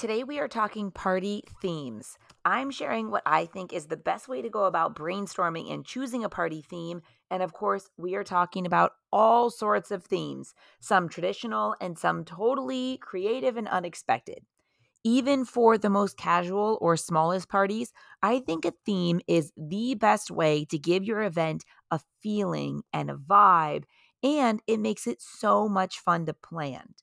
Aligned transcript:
Today, 0.00 0.24
we 0.24 0.38
are 0.38 0.48
talking 0.48 0.90
party 0.90 1.44
themes. 1.60 2.16
I'm 2.46 2.70
sharing 2.70 3.10
what 3.10 3.22
I 3.26 3.44
think 3.44 3.70
is 3.74 3.88
the 3.88 3.98
best 3.98 4.28
way 4.28 4.40
to 4.40 4.48
go 4.48 4.64
about 4.64 4.96
brainstorming 4.96 5.70
and 5.70 5.84
choosing 5.84 6.24
a 6.24 6.30
party 6.30 6.62
theme. 6.62 7.02
And 7.30 7.42
of 7.42 7.52
course, 7.52 7.90
we 7.98 8.14
are 8.14 8.24
talking 8.24 8.64
about 8.64 8.92
all 9.12 9.50
sorts 9.50 9.90
of 9.90 10.02
themes, 10.02 10.54
some 10.80 11.10
traditional 11.10 11.76
and 11.82 11.98
some 11.98 12.24
totally 12.24 12.96
creative 13.02 13.58
and 13.58 13.68
unexpected. 13.68 14.38
Even 15.04 15.44
for 15.44 15.76
the 15.76 15.90
most 15.90 16.16
casual 16.16 16.78
or 16.80 16.96
smallest 16.96 17.50
parties, 17.50 17.92
I 18.22 18.38
think 18.38 18.64
a 18.64 18.72
theme 18.86 19.20
is 19.28 19.52
the 19.54 19.96
best 19.96 20.30
way 20.30 20.64
to 20.70 20.78
give 20.78 21.04
your 21.04 21.20
event 21.20 21.66
a 21.90 22.00
feeling 22.22 22.84
and 22.94 23.10
a 23.10 23.16
vibe, 23.16 23.84
and 24.22 24.62
it 24.66 24.80
makes 24.80 25.06
it 25.06 25.20
so 25.20 25.68
much 25.68 25.98
fun 25.98 26.24
to 26.24 26.32
plan. 26.32 26.94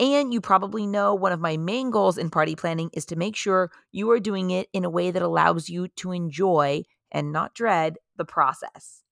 And 0.00 0.32
you 0.32 0.40
probably 0.40 0.86
know 0.86 1.14
one 1.14 1.30
of 1.30 1.40
my 1.40 1.58
main 1.58 1.90
goals 1.90 2.16
in 2.16 2.30
party 2.30 2.56
planning 2.56 2.88
is 2.94 3.04
to 3.06 3.16
make 3.16 3.36
sure 3.36 3.70
you 3.92 4.10
are 4.10 4.18
doing 4.18 4.50
it 4.50 4.68
in 4.72 4.86
a 4.86 4.90
way 4.90 5.10
that 5.10 5.20
allows 5.20 5.68
you 5.68 5.88
to 5.96 6.12
enjoy 6.12 6.84
and 7.12 7.32
not 7.32 7.52
dread 7.52 7.98
the 8.16 8.24
process. 8.24 9.02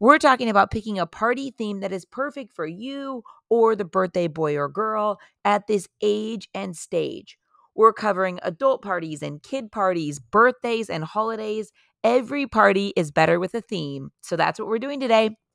We're 0.00 0.18
talking 0.18 0.50
about 0.50 0.70
picking 0.70 0.98
a 0.98 1.06
party 1.06 1.50
theme 1.50 1.80
that 1.80 1.92
is 1.92 2.04
perfect 2.04 2.52
for 2.52 2.66
you 2.66 3.22
or 3.48 3.74
the 3.74 3.86
birthday 3.86 4.26
boy 4.28 4.54
or 4.56 4.68
girl 4.68 5.18
at 5.46 5.66
this 5.66 5.88
age 6.02 6.50
and 6.52 6.76
stage. 6.76 7.38
We're 7.74 7.94
covering 7.94 8.38
adult 8.42 8.82
parties 8.82 9.22
and 9.22 9.42
kid 9.42 9.72
parties, 9.72 10.18
birthdays 10.18 10.90
and 10.90 11.04
holidays. 11.04 11.72
Every 12.02 12.46
party 12.46 12.92
is 12.96 13.10
better 13.10 13.40
with 13.40 13.54
a 13.54 13.62
theme. 13.62 14.10
So 14.20 14.36
that's 14.36 14.58
what 14.58 14.68
we're 14.68 14.78
doing 14.78 15.00
today. 15.00 15.38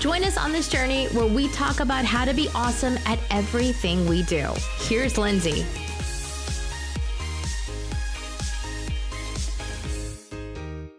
Join 0.00 0.24
us 0.24 0.38
on 0.38 0.50
this 0.50 0.66
journey 0.66 1.08
where 1.08 1.26
we 1.26 1.48
talk 1.48 1.80
about 1.80 2.06
how 2.06 2.24
to 2.24 2.32
be 2.32 2.48
awesome 2.54 2.96
at 3.04 3.18
everything 3.30 4.08
we 4.08 4.22
do. 4.22 4.48
Here's 4.78 5.18
Lindsay. 5.18 5.66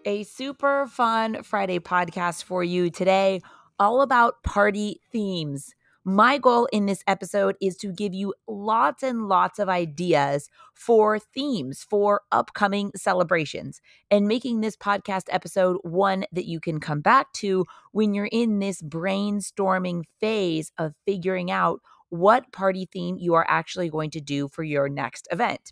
A 0.06 0.22
super 0.22 0.86
fun 0.86 1.42
Friday 1.42 1.80
podcast 1.80 2.44
for 2.44 2.64
you 2.64 2.92
today, 2.92 3.42
all 3.80 4.04
about 4.04 4.44
party 4.44 5.02
themes. 5.12 5.74
My 6.04 6.40
goal 6.40 6.68
in 6.72 6.88
this 6.88 7.04
episode 7.06 7.56
is 7.62 7.78
to 7.78 7.92
give 7.94 8.12
you 8.12 8.34
lots 8.48 9.04
and 9.04 9.28
lots 9.28 9.60
of 9.60 9.70
ideas 9.70 10.50
for 10.74 11.20
themes 11.20 11.86
for 11.88 12.22
upcoming 12.32 12.92
celebrations 12.96 13.82
and 14.10 14.28
making 14.28 14.62
this 14.62 14.76
podcast 14.76 15.26
episode 15.30 15.78
one 15.84 16.26
that 16.32 16.48
you 16.48 16.60
can 16.60 16.80
come 16.80 17.02
back 17.02 17.32
to 17.34 17.66
when 17.92 18.16
you're 18.16 18.30
in 18.32 18.58
this 18.58 18.82
brainstorming 18.82 20.02
phase 20.20 20.72
of 20.80 20.96
figuring 21.06 21.52
out 21.52 21.82
what 22.10 22.52
party 22.52 22.90
theme 22.92 23.18
you 23.20 23.36
are 23.36 23.46
actually 23.48 23.90
going 23.90 24.10
to 24.10 24.20
do 24.20 24.48
for 24.48 24.64
your 24.64 24.90
next 24.90 25.28
event. 25.32 25.72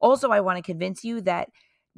Also, 0.00 0.30
I 0.30 0.40
want 0.40 0.56
to 0.56 0.62
convince 0.62 1.04
you 1.04 1.20
that 1.20 1.50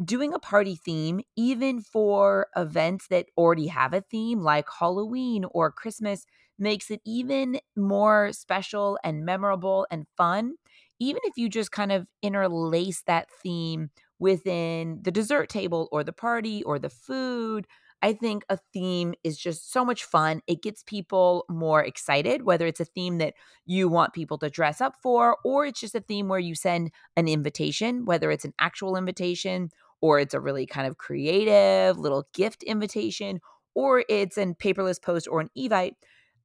doing 0.05 0.33
a 0.33 0.39
party 0.39 0.77
theme, 0.77 1.21
even 1.37 1.81
for 1.81 2.49
events 2.57 3.09
that 3.09 3.27
already 3.37 3.67
have 3.69 3.93
a 3.93 4.01
theme 4.01 4.41
like 4.41 4.67
Halloween 4.79 5.45
or 5.51 5.71
Christmas, 5.71 6.27
makes 6.59 6.91
it 6.91 7.01
even 7.05 7.59
more 7.77 8.33
special 8.33 8.99
and 9.05 9.25
memorable 9.25 9.87
and 9.91 10.07
fun. 10.17 10.55
Even 10.99 11.21
if 11.25 11.37
you 11.37 11.49
just 11.49 11.73
kind 11.73 11.93
of 11.93 12.07
interlace 12.23 13.03
that 13.03 13.29
theme 13.43 13.91
within 14.19 14.99
the 15.03 15.11
dessert 15.11 15.49
table 15.49 15.89
or 15.93 16.05
the 16.05 16.13
party 16.13 16.63
or 16.65 16.79
the 16.79 16.91
food, 16.91 17.67
I 18.03 18.13
think 18.15 18.45
a 18.49 18.59
theme 18.73 19.15
is 19.25 19.37
just 19.39 19.71
so 19.73 19.85
much 19.85 20.05
fun. 20.05 20.41
It 20.47 20.63
gets 20.63 20.83
people 20.83 21.45
more 21.51 21.83
excited, 21.85 22.43
whether 22.43 22.67
it's 22.67 22.81
a 22.81 22.85
theme 22.87 23.19
that 23.19 23.35
you 23.67 23.89
want 23.89 24.15
people 24.15 24.39
to 24.39 24.49
dress 24.51 24.81
up 24.81 24.95
for, 25.03 25.37
or 25.45 25.67
it's 25.67 25.81
just 25.81 25.95
a 25.95 26.01
theme 26.01 26.29
where 26.29 26.39
you 26.39 26.55
send 26.55 26.93
an 27.17 27.29
invitation, 27.29 28.07
whether 28.07 28.31
it's 28.31 28.45
an 28.47 28.55
actual 28.59 28.97
invitation 28.97 29.71
or 30.01 30.19
it's 30.19 30.35
a 30.35 30.41
really 30.41 30.67
kind 30.67 30.87
of 30.87 30.99
creative 30.99 31.99
little 31.99 32.27
gift 32.35 32.63
invitation, 32.63 33.41
or 33.75 34.05
it's 34.09 34.37
a 34.39 34.47
paperless 34.47 35.01
post 35.01 35.29
or 35.31 35.41
an 35.41 35.51
evite 35.57 35.95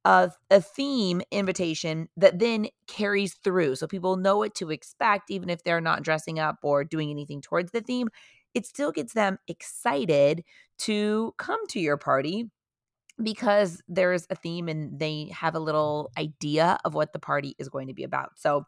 a 0.06 0.60
theme 0.60 1.20
invitation 1.32 2.08
that 2.16 2.38
then 2.38 2.68
carries 2.86 3.34
through. 3.34 3.74
So 3.74 3.88
people 3.88 4.16
know 4.16 4.36
what 4.38 4.54
to 4.56 4.70
expect, 4.70 5.30
even 5.30 5.50
if 5.50 5.64
they're 5.64 5.80
not 5.80 6.02
dressing 6.02 6.38
up 6.38 6.58
or 6.62 6.84
doing 6.84 7.10
anything 7.10 7.40
towards 7.40 7.72
the 7.72 7.80
theme. 7.80 8.08
It 8.54 8.66
still 8.66 8.92
gets 8.92 9.14
them 9.14 9.38
excited 9.48 10.44
to 10.78 11.34
come 11.38 11.66
to 11.68 11.80
your 11.80 11.96
party 11.96 12.50
because 13.20 13.82
there's 13.88 14.26
a 14.30 14.36
theme 14.36 14.68
and 14.68 14.98
they 14.98 15.30
have 15.34 15.56
a 15.56 15.60
little 15.60 16.10
idea 16.16 16.78
of 16.84 16.94
what 16.94 17.12
the 17.12 17.18
party 17.18 17.56
is 17.58 17.68
going 17.68 17.88
to 17.88 17.94
be 17.94 18.04
about. 18.04 18.38
So 18.38 18.64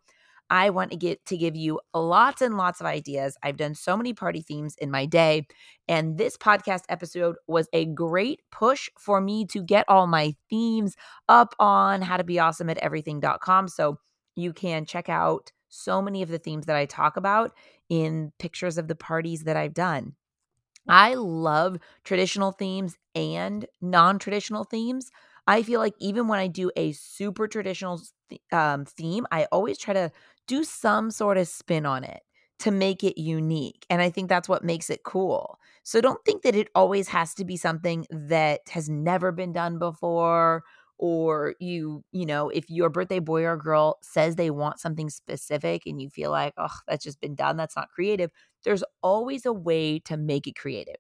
I 0.51 0.71
want 0.71 0.91
to 0.93 0.97
get 0.97 1.25
to 1.27 1.37
give 1.37 1.57
you 1.57 1.81
lots 1.95 2.41
and 2.43 2.57
lots 2.57 2.81
of 2.81 2.87
ideas. 2.87 3.37
I've 3.43 3.57
done 3.57 3.75
so 3.75 3.97
many 3.97 4.13
party 4.15 4.41
themes 4.41 4.77
in 4.79 4.91
my 4.91 5.07
day, 5.07 5.47
and 5.89 6.17
this 6.19 6.37
podcast 6.37 6.83
episode 6.89 7.37
was 7.47 7.69
a 7.73 7.87
great 7.87 8.41
push 8.51 8.89
for 8.99 9.21
me 9.21 9.45
to 9.47 9.63
get 9.63 9.85
all 9.89 10.07
my 10.07 10.35
themes 10.51 10.97
up 11.29 11.55
on 11.59 12.03
how 12.03 12.17
to 12.17 12.25
be 12.25 12.39
awesome 12.39 12.71
at 12.71 12.79
everything.com. 12.79 13.69
So 13.69 13.99
you 14.37 14.53
can 14.53 14.85
check 14.87 15.09
out 15.09 15.53
so 15.69 16.01
many 16.01 16.23
of 16.23 16.29
the 16.29 16.39
themes 16.39 16.67
that 16.67 16.77
I 16.77 16.87
talk 16.87 17.17
about 17.17 17.53
in 17.89 18.33
pictures 18.39 18.79
of 18.79 18.89
the 18.89 18.95
parties 18.95 19.45
that 19.45 19.57
I've 19.57 19.75
done. 19.75 20.15
I 20.89 21.15
love 21.15 21.77
traditional 22.05 22.53
themes 22.53 22.97
and 23.15 23.67
non 23.81 24.19
traditional 24.19 24.65
themes. 24.65 25.11
I 25.47 25.63
feel 25.63 25.81
like 25.81 25.95
even 25.99 26.29
when 26.29 26.39
I 26.39 26.47
do 26.47 26.71
a 26.77 26.93
super 26.93 27.49
traditional 27.49 28.01
um, 28.53 28.85
theme, 28.85 29.27
I 29.31 29.47
always 29.47 29.79
try 29.79 29.95
to 29.95 30.11
do 30.49 30.65
some 30.65 31.13
sort 31.13 31.39
of 31.39 31.49
spin 31.49 31.87
on 31.87 32.05
it 32.05 32.23
to 32.61 32.73
make 32.73 33.05
it 33.05 33.21
unique. 33.21 33.87
And 33.91 34.03
I 34.03 34.11
think 34.11 34.29
that's 34.29 34.49
what 34.49 34.65
makes 34.65 34.91
it 34.91 35.05
cool. 35.05 35.59
So 35.85 36.01
don't 36.01 36.25
think 36.25 36.43
that 36.43 36.57
it 36.57 36.69
always 36.75 37.09
has 37.09 37.35
to 37.35 37.45
be 37.45 37.57
something 37.57 38.07
that 38.11 38.63
has 38.71 38.89
never 38.89 39.33
been 39.33 39.53
done 39.53 39.79
before 39.79 40.65
or 40.99 41.55
you, 41.61 42.05
you 42.13 42.27
know, 42.27 42.49
if 42.49 42.69
your 42.69 42.91
birthday 42.91 43.21
boy 43.21 43.45
or 43.45 43.57
girl 43.57 43.99
says 44.03 44.35
they 44.37 44.51
want 44.51 44.81
something 44.81 45.09
specific 45.11 45.83
and 45.87 46.03
you 46.03 46.11
feel 46.11 46.33
like, 46.33 46.55
"Oh, 46.59 46.75
that's 46.89 47.05
just 47.05 47.21
been 47.21 47.37
done, 47.37 47.57
that's 47.57 47.77
not 47.77 47.91
creative." 47.91 48.33
There's 48.65 48.83
always 49.03 49.47
a 49.47 49.53
way 49.53 50.01
to 50.01 50.17
make 50.17 50.49
it 50.49 50.57
creative. 50.57 50.97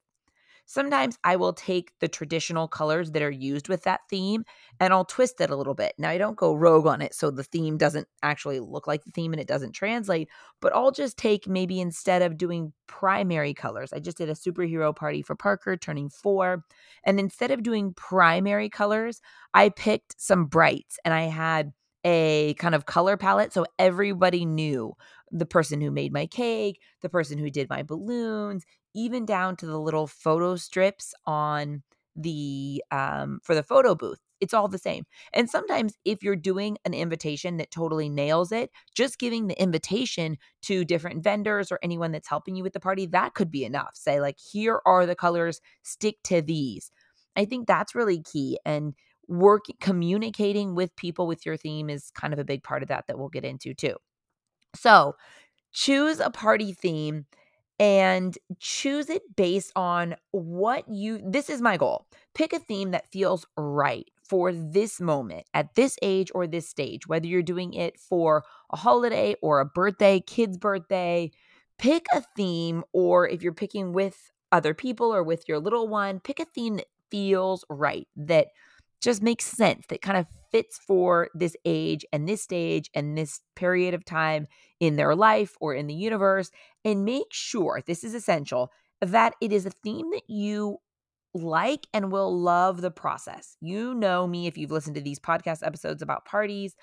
Sometimes 0.71 1.19
I 1.25 1.37
will 1.37 1.55
take 1.55 1.93
the 1.99 2.09
traditional 2.09 2.69
colors 2.69 3.13
that 3.13 3.23
are 3.23 3.31
used 3.31 3.71
with 3.71 3.85
that 3.85 4.03
theme 4.11 4.45
and 4.79 4.93
I'll 4.93 5.07
twist 5.07 5.41
it 5.41 5.49
a 5.49 5.57
little 5.57 5.73
bit. 5.73 5.95
Now, 5.97 6.11
I 6.11 6.19
don't 6.19 6.37
go 6.37 6.53
rogue 6.53 6.87
on 6.87 7.01
it 7.01 7.15
so 7.15 7.31
the 7.31 7.43
theme 7.43 7.79
doesn't 7.79 8.07
actually 8.23 8.61
look 8.61 8.87
like 8.87 9.03
the 9.03 9.11
theme 9.11 9.33
and 9.33 9.41
it 9.41 9.49
doesn't 9.49 9.73
translate, 9.73 10.29
but 10.61 10.75
I'll 10.77 10.91
just 10.91 11.17
take 11.17 11.49
maybe 11.49 11.81
instead 11.81 12.21
of 12.21 12.37
doing 12.37 12.75
primary 12.87 13.55
colors, 13.55 13.95
I 13.95 13.99
just 13.99 14.19
did 14.19 14.29
a 14.29 14.35
superhero 14.35 14.95
party 14.95 15.23
for 15.23 15.35
Parker 15.35 15.75
turning 15.79 16.11
four. 16.11 16.63
And 17.03 17.19
instead 17.19 17.51
of 17.51 17.63
doing 17.63 17.95
primary 17.95 18.69
colors, 18.69 19.23
I 19.55 19.71
picked 19.71 20.21
some 20.21 20.45
brights 20.45 20.99
and 21.03 21.15
I 21.15 21.23
had 21.23 21.73
a 22.09 22.55
kind 22.59 22.75
of 22.75 22.87
color 22.87 23.17
palette 23.17 23.53
so 23.53 23.67
everybody 23.79 24.45
knew 24.47 24.95
the 25.31 25.45
person 25.47 25.81
who 25.81 25.91
made 25.91 26.13
my 26.13 26.27
cake, 26.27 26.81
the 27.03 27.09
person 27.09 27.39
who 27.39 27.51
did 27.51 27.69
my 27.69 27.83
balloons, 27.83 28.65
even 28.95 29.27
down 29.27 29.57
to 29.57 29.67
the 29.67 29.79
little 29.79 30.07
photo 30.07 30.57
strips 30.57 31.13
on 31.27 31.83
the 32.17 32.83
um 32.91 33.39
for 33.45 33.55
the 33.55 33.63
photo 33.63 33.95
booth 33.95 34.19
it's 34.41 34.55
all 34.55 34.69
the 34.69 34.79
same. 34.79 35.05
And 35.33 35.51
sometimes, 35.51 35.95
if 36.05 36.23
you're 36.23 36.37
doing 36.37 36.79
an 36.85 36.95
invitation 36.95 37.57
that 37.57 37.73
totally 37.73 38.09
nails 38.09 38.53
it, 38.53 38.71
just 38.95 39.19
giving 39.19 39.49
the 39.49 39.61
invitation 39.61 40.37
to 40.63 40.85
different 40.85 41.25
vendors 41.25 41.73
or 41.73 41.81
anyone 41.83 42.13
that's 42.13 42.29
helping 42.29 42.55
you 42.55 42.63
with 42.63 42.73
the 42.73 42.79
party, 42.79 43.07
that 43.07 43.35
could 43.35 43.51
be 43.51 43.65
enough. 43.65 43.91
Say, 43.95 44.21
like, 44.21 44.37
here 44.53 44.81
are 44.87 45.07
the 45.07 45.17
colors, 45.17 45.61
stick 45.83 46.19
to 46.25 46.41
these. 46.41 46.93
I 47.37 47.45
think 47.47 47.67
that's 47.67 47.97
really 47.97 48.23
key. 48.23 48.59
And 48.65 48.95
work 49.29 49.67
communicating 49.81 50.75
with 50.75 50.95
people 50.97 51.27
with 51.27 51.45
your 51.47 51.57
theme 51.57 51.91
is 51.91 52.11
kind 52.11 52.33
of 52.33 52.39
a 52.39 52.45
big 52.45 52.63
part 52.63 52.83
of 52.83 52.89
that 52.89 53.07
that 53.07 53.19
we'll 53.19 53.29
get 53.29 53.45
into 53.45 53.75
too. 53.75 53.97
So, 54.75 55.17
choose 55.73 56.21
a 56.21 56.31
party 56.31 56.73
theme 56.73 57.27
and 57.79 58.37
choose 58.59 59.09
it 59.09 59.23
based 59.37 59.73
on 59.77 60.17
what 60.33 60.89
you 60.89 61.21
this 61.25 61.49
is 61.49 61.61
my 61.61 61.77
goal. 61.77 62.07
Pick 62.35 62.53
a 62.53 62.59
theme 62.59 62.91
that 62.91 63.11
feels 63.13 63.47
right 63.57 64.07
for 64.29 64.53
this 64.53 65.01
moment 65.01 65.47
at 65.55 65.75
this 65.75 65.97
age 66.03 66.31
or 66.35 66.47
this 66.47 66.69
stage, 66.69 67.07
whether 67.07 67.27
you're 67.27 67.43
doing 67.43 67.73
it 67.73 67.99
for 67.99 68.45
a 68.71 68.77
holiday 68.77 69.35
or 69.43 69.61
a 69.61 69.65
birthday, 69.65 70.21
kid's 70.21 70.59
birthday. 70.59 71.31
Pick 71.79 72.07
a 72.13 72.23
theme, 72.37 72.83
or 72.93 73.29
if 73.29 73.41
you're 73.41 73.53
picking 73.53 73.93
with 73.93 74.33
other 74.51 74.75
people 74.75 75.15
or 75.15 75.23
with 75.23 75.49
your 75.49 75.61
little 75.61 75.87
one, 75.87 76.19
pick 76.19 76.41
a 76.41 76.45
theme 76.45 76.77
that 76.77 76.89
feels 77.09 77.65
right, 77.71 78.09
that 78.17 78.49
just 79.01 79.23
makes 79.23 79.45
sense, 79.45 79.87
that 79.89 80.03
kind 80.03 80.19
of 80.19 80.27
fits 80.51 80.79
for 80.79 81.29
this 81.35 81.57
age 81.65 82.05
and 82.13 82.29
this 82.29 82.43
stage 82.43 82.91
and 82.95 83.17
this 83.17 83.41
period 83.55 83.95
of 83.95 84.05
time 84.05 84.47
in 84.81 84.97
their 84.97 85.15
life 85.15 85.57
or 85.61 85.75
in 85.75 85.87
the 85.87 85.95
universe. 85.95 86.51
And 86.85 87.05
make 87.05 87.33
sure 87.33 87.83
this 87.87 88.05
is 88.05 88.15
essential 88.15 88.71
that 89.01 89.35
it 89.41 89.53
is 89.53 89.67
a 89.67 89.71
theme 89.71 90.11
that 90.11 90.29
you 90.29 90.79
like 91.35 91.87
and 91.93 92.11
will 92.11 92.37
love 92.37 92.81
the 92.81 92.91
process. 92.91 93.57
You 93.61 93.95
know 93.95 94.27
me 94.27 94.47
if 94.47 94.59
you've 94.59 94.71
listened 94.71 94.97
to 94.97 95.03
these 95.03 95.21
podcast 95.21 95.65
episodes 95.65 96.03
about 96.03 96.25
parties. 96.25 96.75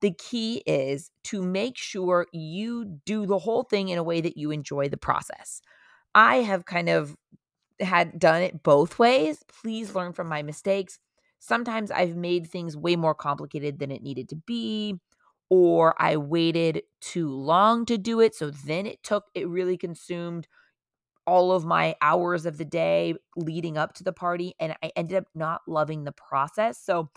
The 0.00 0.12
key 0.12 0.62
is 0.66 1.10
to 1.24 1.42
make 1.42 1.78
sure 1.78 2.26
you 2.32 2.98
do 3.06 3.24
the 3.24 3.38
whole 3.38 3.62
thing 3.62 3.88
in 3.88 3.98
a 3.98 4.02
way 4.02 4.20
that 4.20 4.36
you 4.36 4.50
enjoy 4.50 4.88
the 4.88 4.96
process. 4.96 5.62
I 6.14 6.36
have 6.36 6.66
kind 6.66 6.88
of 6.88 7.16
had 7.80 8.18
done 8.18 8.42
it 8.42 8.62
both 8.62 8.98
ways. 8.98 9.42
Please 9.62 9.94
learn 9.94 10.12
from 10.12 10.28
my 10.28 10.42
mistakes. 10.42 10.98
Sometimes 11.44 11.90
I've 11.90 12.16
made 12.16 12.46
things 12.46 12.76
way 12.76 12.94
more 12.94 13.16
complicated 13.16 13.80
than 13.80 13.90
it 13.90 14.00
needed 14.02 14.28
to 14.30 14.36
be, 14.36 14.94
or 15.50 16.00
I 16.00 16.16
waited 16.16 16.82
too 17.00 17.28
long 17.30 17.84
to 17.86 17.98
do 17.98 18.20
it. 18.20 18.34
So 18.36 18.50
then 18.50 18.86
it 18.86 19.02
took, 19.02 19.24
it 19.34 19.48
really 19.48 19.76
consumed 19.76 20.46
all 21.26 21.52
of 21.52 21.64
my 21.64 21.96
hours 22.02 22.46
of 22.46 22.58
the 22.58 22.64
day 22.64 23.14
leading 23.36 23.78
up 23.78 23.94
to 23.94 24.04
the 24.04 24.12
party. 24.12 24.54
And 24.60 24.74
I 24.82 24.92
ended 24.96 25.18
up 25.18 25.24
not 25.34 25.62
loving 25.68 26.04
the 26.04 26.12
process. 26.12 26.78
So, 26.78 27.10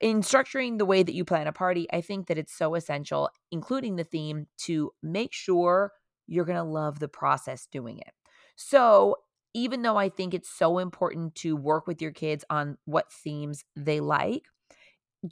in 0.00 0.20
structuring 0.22 0.78
the 0.78 0.86
way 0.86 1.02
that 1.02 1.14
you 1.14 1.24
plan 1.24 1.46
a 1.46 1.52
party, 1.52 1.86
I 1.92 2.00
think 2.00 2.28
that 2.28 2.38
it's 2.38 2.52
so 2.56 2.74
essential, 2.74 3.30
including 3.50 3.96
the 3.96 4.04
theme, 4.04 4.46
to 4.58 4.92
make 5.02 5.32
sure 5.32 5.92
you're 6.26 6.44
going 6.44 6.56
to 6.56 6.62
love 6.64 6.98
the 7.00 7.08
process 7.08 7.66
doing 7.66 7.98
it. 7.98 8.12
So, 8.56 9.16
even 9.54 9.82
though 9.82 9.96
I 9.96 10.08
think 10.08 10.34
it's 10.34 10.48
so 10.50 10.78
important 10.78 11.34
to 11.36 11.56
work 11.56 11.86
with 11.86 12.00
your 12.02 12.12
kids 12.12 12.44
on 12.50 12.78
what 12.84 13.12
themes 13.12 13.64
they 13.76 14.00
like, 14.00 14.42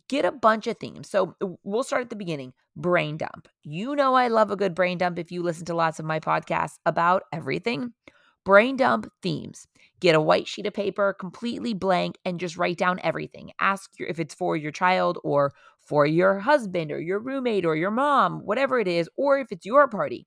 get 0.09 0.25
a 0.25 0.33
bunch 0.33 0.67
of 0.67 0.79
themes. 0.79 1.09
So, 1.09 1.35
we'll 1.65 1.83
start 1.83 2.03
at 2.03 2.11
the 2.11 2.17
beginning 2.17 2.53
brain 2.77 3.17
dump. 3.17 3.49
You 3.65 3.97
know, 3.97 4.15
I 4.15 4.29
love 4.29 4.51
a 4.51 4.57
good 4.57 4.75
brain 4.75 4.99
dump 4.99 5.19
if 5.19 5.33
you 5.33 5.43
listen 5.43 5.65
to 5.67 5.75
lots 5.75 5.99
of 5.99 6.05
my 6.05 6.21
podcasts 6.21 6.79
about 6.87 7.25
everything. 7.33 7.93
Brain 8.45 8.77
dump 8.77 9.11
themes. 9.21 9.67
Get 10.01 10.15
a 10.15 10.21
white 10.21 10.47
sheet 10.47 10.67
of 10.67 10.73
paper, 10.73 11.15
completely 11.19 11.75
blank, 11.75 12.17
and 12.25 12.39
just 12.41 12.57
write 12.57 12.79
down 12.79 13.01
everything. 13.03 13.51
Ask 13.61 13.91
your, 13.99 14.09
if 14.09 14.21
it's 14.21 14.35
for 14.35 14.57
your 14.57 14.71
child 14.71 15.19
or 15.25 15.53
for 15.81 16.07
your 16.07 16.39
husband 16.39 16.93
or 16.93 17.01
your 17.01 17.19
roommate 17.19 17.67
or 17.67 17.75
your 17.77 17.91
mom, 17.91 18.41
whatever 18.41 18.79
it 18.79 18.89
is, 18.89 19.09
or 19.17 19.39
if 19.39 19.51
it's 19.51 19.67
your 19.67 19.89
party. 19.89 20.27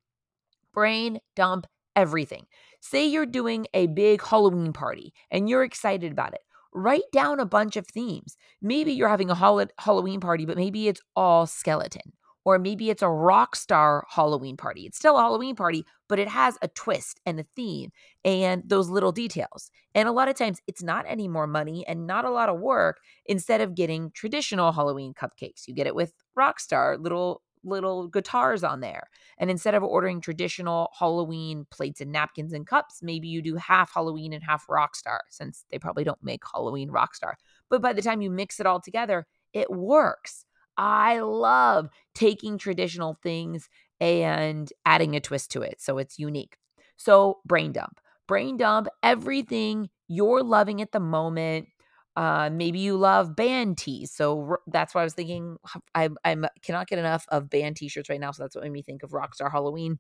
Brain 0.74 1.20
dump 1.36 1.68
everything. 1.96 2.46
Say 2.80 3.06
you're 3.06 3.26
doing 3.26 3.68
a 3.74 3.88
big 3.88 4.24
Halloween 4.24 4.74
party 4.74 5.14
and 5.30 5.50
you're 5.50 5.64
excited 5.64 6.12
about 6.12 6.34
it. 6.34 6.42
Write 6.74 7.04
down 7.12 7.40
a 7.40 7.46
bunch 7.46 7.76
of 7.76 7.88
themes. 7.88 8.38
Maybe 8.62 8.94
you're 8.94 9.10
having 9.10 9.30
a 9.30 9.36
Halloween 9.36 10.20
party, 10.20 10.46
but 10.46 10.58
maybe 10.58 10.88
it's 10.88 11.02
all 11.16 11.46
skeleton 11.46 12.14
or 12.44 12.58
maybe 12.58 12.90
it's 12.90 13.02
a 13.02 13.10
rock 13.10 13.56
star 13.56 14.06
Halloween 14.10 14.58
party. 14.58 14.86
It's 14.86 14.98
still 14.98 15.18
a 15.18 15.22
Halloween 15.22 15.56
party, 15.56 15.86
but 16.08 16.20
it 16.20 16.28
has 16.28 16.58
a 16.62 16.68
twist 16.70 17.20
and 17.26 17.40
a 17.40 17.46
theme 17.56 17.92
and 18.26 18.64
those 18.66 18.90
little 18.90 19.12
details. 19.12 19.70
And 19.94 20.08
a 20.08 20.12
lot 20.12 20.28
of 20.28 20.36
times 20.36 20.60
it's 20.68 20.82
not 20.82 21.06
any 21.08 21.28
more 21.28 21.48
money 21.48 21.86
and 21.88 22.08
not 22.08 22.26
a 22.26 22.32
lot 22.32 22.50
of 22.50 22.60
work 22.60 23.00
instead 23.26 23.62
of 23.62 23.76
getting 23.76 24.12
traditional 24.12 24.72
Halloween 24.72 25.14
cupcakes. 25.14 25.68
You 25.68 25.76
get 25.76 25.88
it 25.88 25.96
with 25.96 26.14
rock 26.36 26.60
star 26.60 26.98
little 26.98 27.42
little 27.64 28.08
guitars 28.08 28.64
on 28.64 28.80
there. 28.80 29.10
And 29.38 29.50
instead 29.50 29.76
of 29.76 29.84
ordering 29.84 30.22
traditional 30.22 30.90
Halloween 30.98 31.66
plates 31.70 32.02
and 32.02 32.12
napkins 32.12 32.54
and 32.54 32.66
cups, 32.66 33.02
maybe 33.02 33.28
you 33.28 33.42
do 33.42 33.56
half 33.56 33.94
Halloween 33.94 34.34
and 34.34 34.44
half 34.44 34.68
Rockstar, 34.68 35.20
since 35.30 35.66
they 35.72 35.80
probably 35.80 36.04
don't 36.04 36.24
make 36.24 36.44
Halloween 36.52 36.90
Rockstar. 36.90 37.34
But 37.70 37.82
by 37.82 37.94
the 37.94 38.02
time 38.02 38.22
you 38.22 38.30
mix 38.30 38.60
it 38.60 38.66
all 38.66 38.80
together, 38.80 39.26
it 39.54 39.72
works. 39.72 40.46
I 40.78 41.20
love 41.20 41.90
taking 42.16 42.58
traditional 42.58 43.18
things 43.22 43.70
and 44.00 44.72
adding 44.86 45.16
a 45.16 45.20
twist 45.20 45.52
to 45.52 45.62
it 45.62 45.80
so 45.80 45.98
it's 45.98 46.18
unique. 46.18 46.58
So, 46.98 47.40
brain 47.46 47.72
dump. 47.72 48.00
Brain 48.28 48.58
dump 48.58 48.88
everything 49.04 49.90
you're 50.08 50.44
loving 50.44 50.82
at 50.82 50.92
the 50.92 51.00
moment. 51.00 51.68
Uh, 52.16 52.50
maybe 52.52 52.80
you 52.80 52.98
love 52.98 53.36
band 53.36 53.78
tees. 53.78 54.12
So 54.12 54.58
that's 54.68 54.94
why 54.94 55.02
I 55.02 55.04
was 55.06 55.14
thinking 55.14 55.58
I 55.96 56.10
I'm, 56.26 56.46
cannot 56.62 56.88
get 56.88 57.00
enough 57.00 57.26
of 57.30 57.50
band 57.50 57.78
t-shirts 57.78 58.10
right 58.10 58.20
now. 58.20 58.32
So 58.32 58.44
that's 58.44 58.56
what 58.56 58.64
made 58.64 58.72
me 58.72 58.82
think 58.82 59.04
of 59.04 59.12
Rockstar 59.12 59.52
Halloween. 59.52 60.00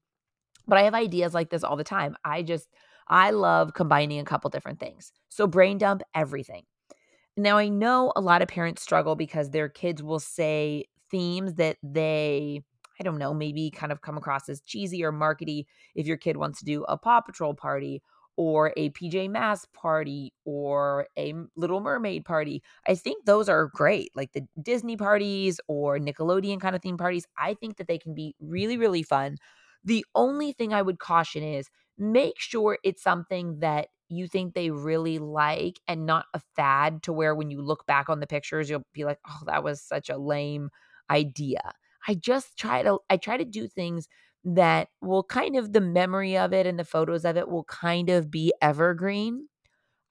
But 0.67 0.77
I 0.77 0.83
have 0.83 0.93
ideas 0.93 1.33
like 1.33 1.49
this 1.49 1.63
all 1.63 1.77
the 1.77 1.83
time. 1.83 2.15
I 2.25 2.43
just 2.43 2.67
I 3.07 3.31
love 3.31 3.73
combining 3.73 4.19
a 4.19 4.25
couple 4.25 4.49
different 4.49 4.79
things. 4.79 5.11
So 5.29 5.47
brain 5.47 5.77
dump 5.77 6.01
everything. 6.13 6.63
Now, 7.37 7.57
I 7.57 7.69
know 7.69 8.11
a 8.15 8.21
lot 8.21 8.41
of 8.41 8.49
parents 8.49 8.81
struggle 8.81 9.15
because 9.15 9.49
their 9.49 9.69
kids 9.69 10.03
will 10.03 10.19
say 10.19 10.85
themes 11.09 11.55
that 11.55 11.77
they, 11.81 12.61
I 12.99 13.03
don't 13.03 13.17
know, 13.17 13.33
maybe 13.33 13.71
kind 13.71 13.91
of 13.91 14.01
come 14.01 14.17
across 14.17 14.49
as 14.49 14.61
cheesy 14.61 15.03
or 15.03 15.13
markety 15.13 15.65
if 15.95 16.07
your 16.07 16.17
kid 16.17 16.37
wants 16.37 16.59
to 16.59 16.65
do 16.65 16.83
a 16.83 16.97
Paw 16.97 17.21
Patrol 17.21 17.53
party 17.53 18.01
or 18.37 18.73
a 18.77 18.89
PJ 18.91 19.29
Masks 19.29 19.67
party 19.73 20.33
or 20.45 21.07
a 21.17 21.33
Little 21.55 21.81
Mermaid 21.81 22.25
party. 22.25 22.63
I 22.87 22.95
think 22.95 23.25
those 23.25 23.49
are 23.49 23.67
great, 23.73 24.11
like 24.15 24.31
the 24.33 24.47
Disney 24.61 24.97
parties 24.97 25.59
or 25.67 25.99
Nickelodeon 25.99 26.59
kind 26.59 26.75
of 26.75 26.81
theme 26.81 26.97
parties. 26.97 27.25
I 27.37 27.53
think 27.55 27.77
that 27.77 27.87
they 27.87 27.97
can 27.97 28.13
be 28.13 28.35
really, 28.39 28.77
really 28.77 29.03
fun. 29.03 29.37
The 29.83 30.05
only 30.15 30.53
thing 30.53 30.73
I 30.73 30.81
would 30.81 30.99
caution 30.99 31.43
is 31.43 31.69
make 31.97 32.39
sure 32.39 32.77
it's 32.83 33.03
something 33.03 33.59
that 33.59 33.87
you 34.09 34.27
think 34.27 34.53
they 34.53 34.69
really 34.71 35.19
like 35.19 35.79
and 35.87 36.05
not 36.05 36.25
a 36.33 36.41
fad 36.55 37.03
to 37.03 37.13
where 37.13 37.33
when 37.33 37.49
you 37.49 37.61
look 37.61 37.85
back 37.85 38.09
on 38.09 38.19
the 38.19 38.27
pictures 38.27 38.69
you'll 38.69 38.83
be 38.93 39.05
like 39.05 39.19
oh 39.27 39.39
that 39.45 39.63
was 39.63 39.81
such 39.81 40.09
a 40.09 40.17
lame 40.17 40.69
idea 41.09 41.61
i 42.07 42.13
just 42.13 42.57
try 42.57 42.81
to 42.83 42.97
i 43.09 43.15
try 43.15 43.37
to 43.37 43.45
do 43.45 43.67
things 43.67 44.07
that 44.43 44.89
will 45.01 45.23
kind 45.23 45.55
of 45.55 45.73
the 45.73 45.81
memory 45.81 46.37
of 46.37 46.53
it 46.53 46.65
and 46.65 46.79
the 46.79 46.85
photos 46.85 47.25
of 47.25 47.37
it 47.37 47.49
will 47.49 47.63
kind 47.65 48.09
of 48.09 48.31
be 48.31 48.53
evergreen. 48.61 49.47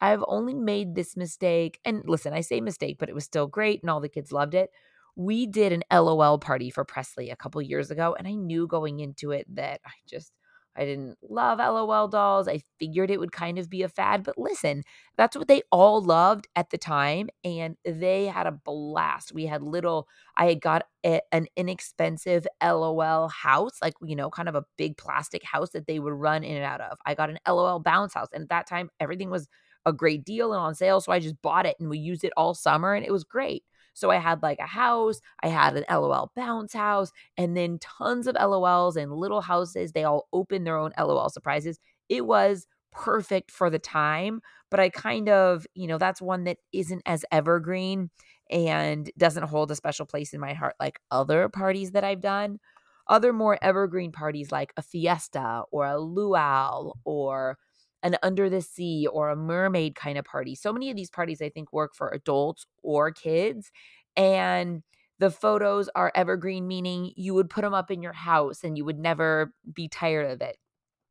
I've 0.01 0.25
only 0.29 0.55
made 0.55 0.95
this 0.95 1.17
mistake 1.17 1.81
and 1.85 2.03
listen 2.09 2.33
i 2.33 2.41
say 2.41 2.61
mistake 2.61 2.99
but 2.99 3.09
it 3.09 3.15
was 3.15 3.25
still 3.25 3.47
great 3.47 3.83
and 3.83 3.91
all 3.91 4.01
the 4.01 4.09
kids 4.09 4.33
loved 4.33 4.55
it. 4.55 4.71
We 5.17 5.47
did 5.47 5.73
an 5.73 5.83
lol 5.93 6.39
party 6.39 6.71
for 6.71 6.85
presley 6.85 7.31
a 7.31 7.37
couple 7.37 7.61
years 7.63 7.91
ago 7.91 8.15
and 8.19 8.29
i 8.29 8.35
knew 8.35 8.67
going 8.67 9.01
into 9.01 9.31
it 9.33 9.47
that 9.57 9.81
i 9.87 9.93
just 10.09 10.33
I 10.77 10.85
didn't 10.85 11.19
love 11.23 11.59
LOL 11.59 12.09
dolls. 12.09 12.49
I 12.49 12.61
figured 12.79 13.11
it 13.11 13.19
would 13.19 13.33
kind 13.33 13.59
of 13.59 13.69
be 13.69 13.83
a 13.83 13.89
fad, 13.89 14.23
but 14.23 14.39
listen, 14.39 14.83
that's 15.17 15.37
what 15.37 15.49
they 15.49 15.63
all 15.73 16.01
loved 16.01 16.47
at 16.57 16.71
the 16.71 16.79
time. 16.79 17.29
And 17.45 17.77
they 17.85 18.27
had 18.27 18.47
a 18.47 18.53
blast. 18.53 19.33
We 19.35 19.47
had 19.47 19.63
little, 19.63 20.09
I 20.37 20.47
had 20.47 20.61
got 20.61 20.85
a, 21.05 21.21
an 21.33 21.47
inexpensive 21.57 22.47
LOL 22.63 23.29
house, 23.29 23.73
like, 23.83 23.95
you 24.03 24.15
know, 24.17 24.31
kind 24.31 24.49
of 24.49 24.55
a 24.55 24.65
big 24.79 24.97
plastic 24.97 25.43
house 25.45 25.71
that 25.71 25.87
they 25.87 25.99
would 25.99 26.13
run 26.15 26.45
in 26.45 26.57
and 26.57 26.65
out 26.65 26.81
of. 26.81 26.99
I 27.05 27.15
got 27.15 27.31
an 27.31 27.39
LOL 27.47 27.81
bounce 27.81 28.15
house. 28.15 28.29
And 28.33 28.45
at 28.45 28.49
that 28.51 28.67
time, 28.69 28.91
everything 29.01 29.31
was 29.31 29.49
a 29.87 29.93
great 29.93 30.25
deal 30.25 30.53
and 30.53 30.61
on 30.61 30.75
sale. 30.75 31.01
So 31.01 31.13
I 31.13 31.19
just 31.19 31.41
bought 31.43 31.67
it 31.67 31.77
and 31.81 31.89
we 31.91 31.99
used 31.99 32.25
it 32.25 32.33
all 32.37 32.55
summer 32.55 32.95
and 32.95 33.05
it 33.05 33.13
was 33.13 33.25
great. 33.25 33.65
So 33.95 34.11
I 34.11 34.17
had 34.17 34.43
like 34.43 34.59
a 34.59 34.67
house, 34.67 35.21
I 35.43 35.49
had 35.49 35.77
an 35.77 35.85
LOL 35.91 36.33
bounce 36.37 36.73
house, 36.73 37.11
and 37.37 37.57
then 37.57 37.79
tons 37.79 38.27
of 38.27 38.37
LOLs 38.37 38.97
and 38.97 39.13
little 39.13 39.41
houses. 39.43 39.93
They 39.93 40.05
all 40.05 40.29
opened 40.33 40.67
their 40.67 40.77
own 40.77 40.93
LOL 40.99 41.29
surprises. 41.31 41.79
It 42.09 42.27
was 42.27 42.67
perfect 42.93 43.51
for 43.51 43.71
the 43.71 43.79
time, 43.79 44.41
but 44.71 44.81
I 44.81 44.89
kind 44.89 45.29
of, 45.29 45.67
you 45.75 45.87
know, 45.87 45.99
that's 45.99 46.21
one 46.21 46.45
that 46.45 46.59
isn't 46.73 47.03
as 47.07 47.25
evergreen 47.31 48.11
and 48.51 49.11
doesn't 49.17 49.45
hold 49.45 49.71
a 49.71 49.77
special 49.77 50.07
place 50.07 50.33
in 50.33 50.41
my 50.41 50.55
heart 50.55 50.75
like 50.81 50.99
other 51.11 51.49
parties 51.49 51.93
that 51.93 52.05
I've 52.05 52.21
done. 52.21 52.59
Other 53.07 53.33
more 53.33 53.59
evergreen 53.63 54.13
parties 54.13 54.53
like 54.53 54.73
a 54.77 54.83
fiesta 54.83 55.65
or 55.73 55.87
a 55.87 55.99
luau 55.99 56.93
or 57.05 57.59
an 58.03 58.17
under 58.23 58.49
the 58.49 58.63
sea 58.63 59.07
or 59.11 59.31
a 59.31 59.37
mermaid 59.37 59.95
kind 59.95 60.19
of 60.19 60.25
party. 60.25 60.55
So 60.55 60.73
many 60.73 60.91
of 60.91 60.97
these 60.97 61.11
parties 61.11 61.43
I 61.43 61.49
think 61.51 61.73
work 61.73 61.95
for 61.95 62.09
adults 62.11 62.67
or 62.83 63.11
kids. 63.11 63.71
And 64.17 64.83
the 65.19 65.31
photos 65.31 65.89
are 65.95 66.13
evergreen, 66.15 66.67
meaning 66.67 67.13
you 67.17 67.35
would 67.35 67.51
put 67.51 67.63
them 67.63 67.75
up 67.75 67.91
in 67.91 68.03
your 68.03 68.15
house 68.15 68.65
and 68.65 68.77
you 68.77 68.85
would 68.85 68.99
never 68.99 69.53
be 69.73 69.89
tired 69.89 70.31
of 70.31 70.41
it. 70.41 70.57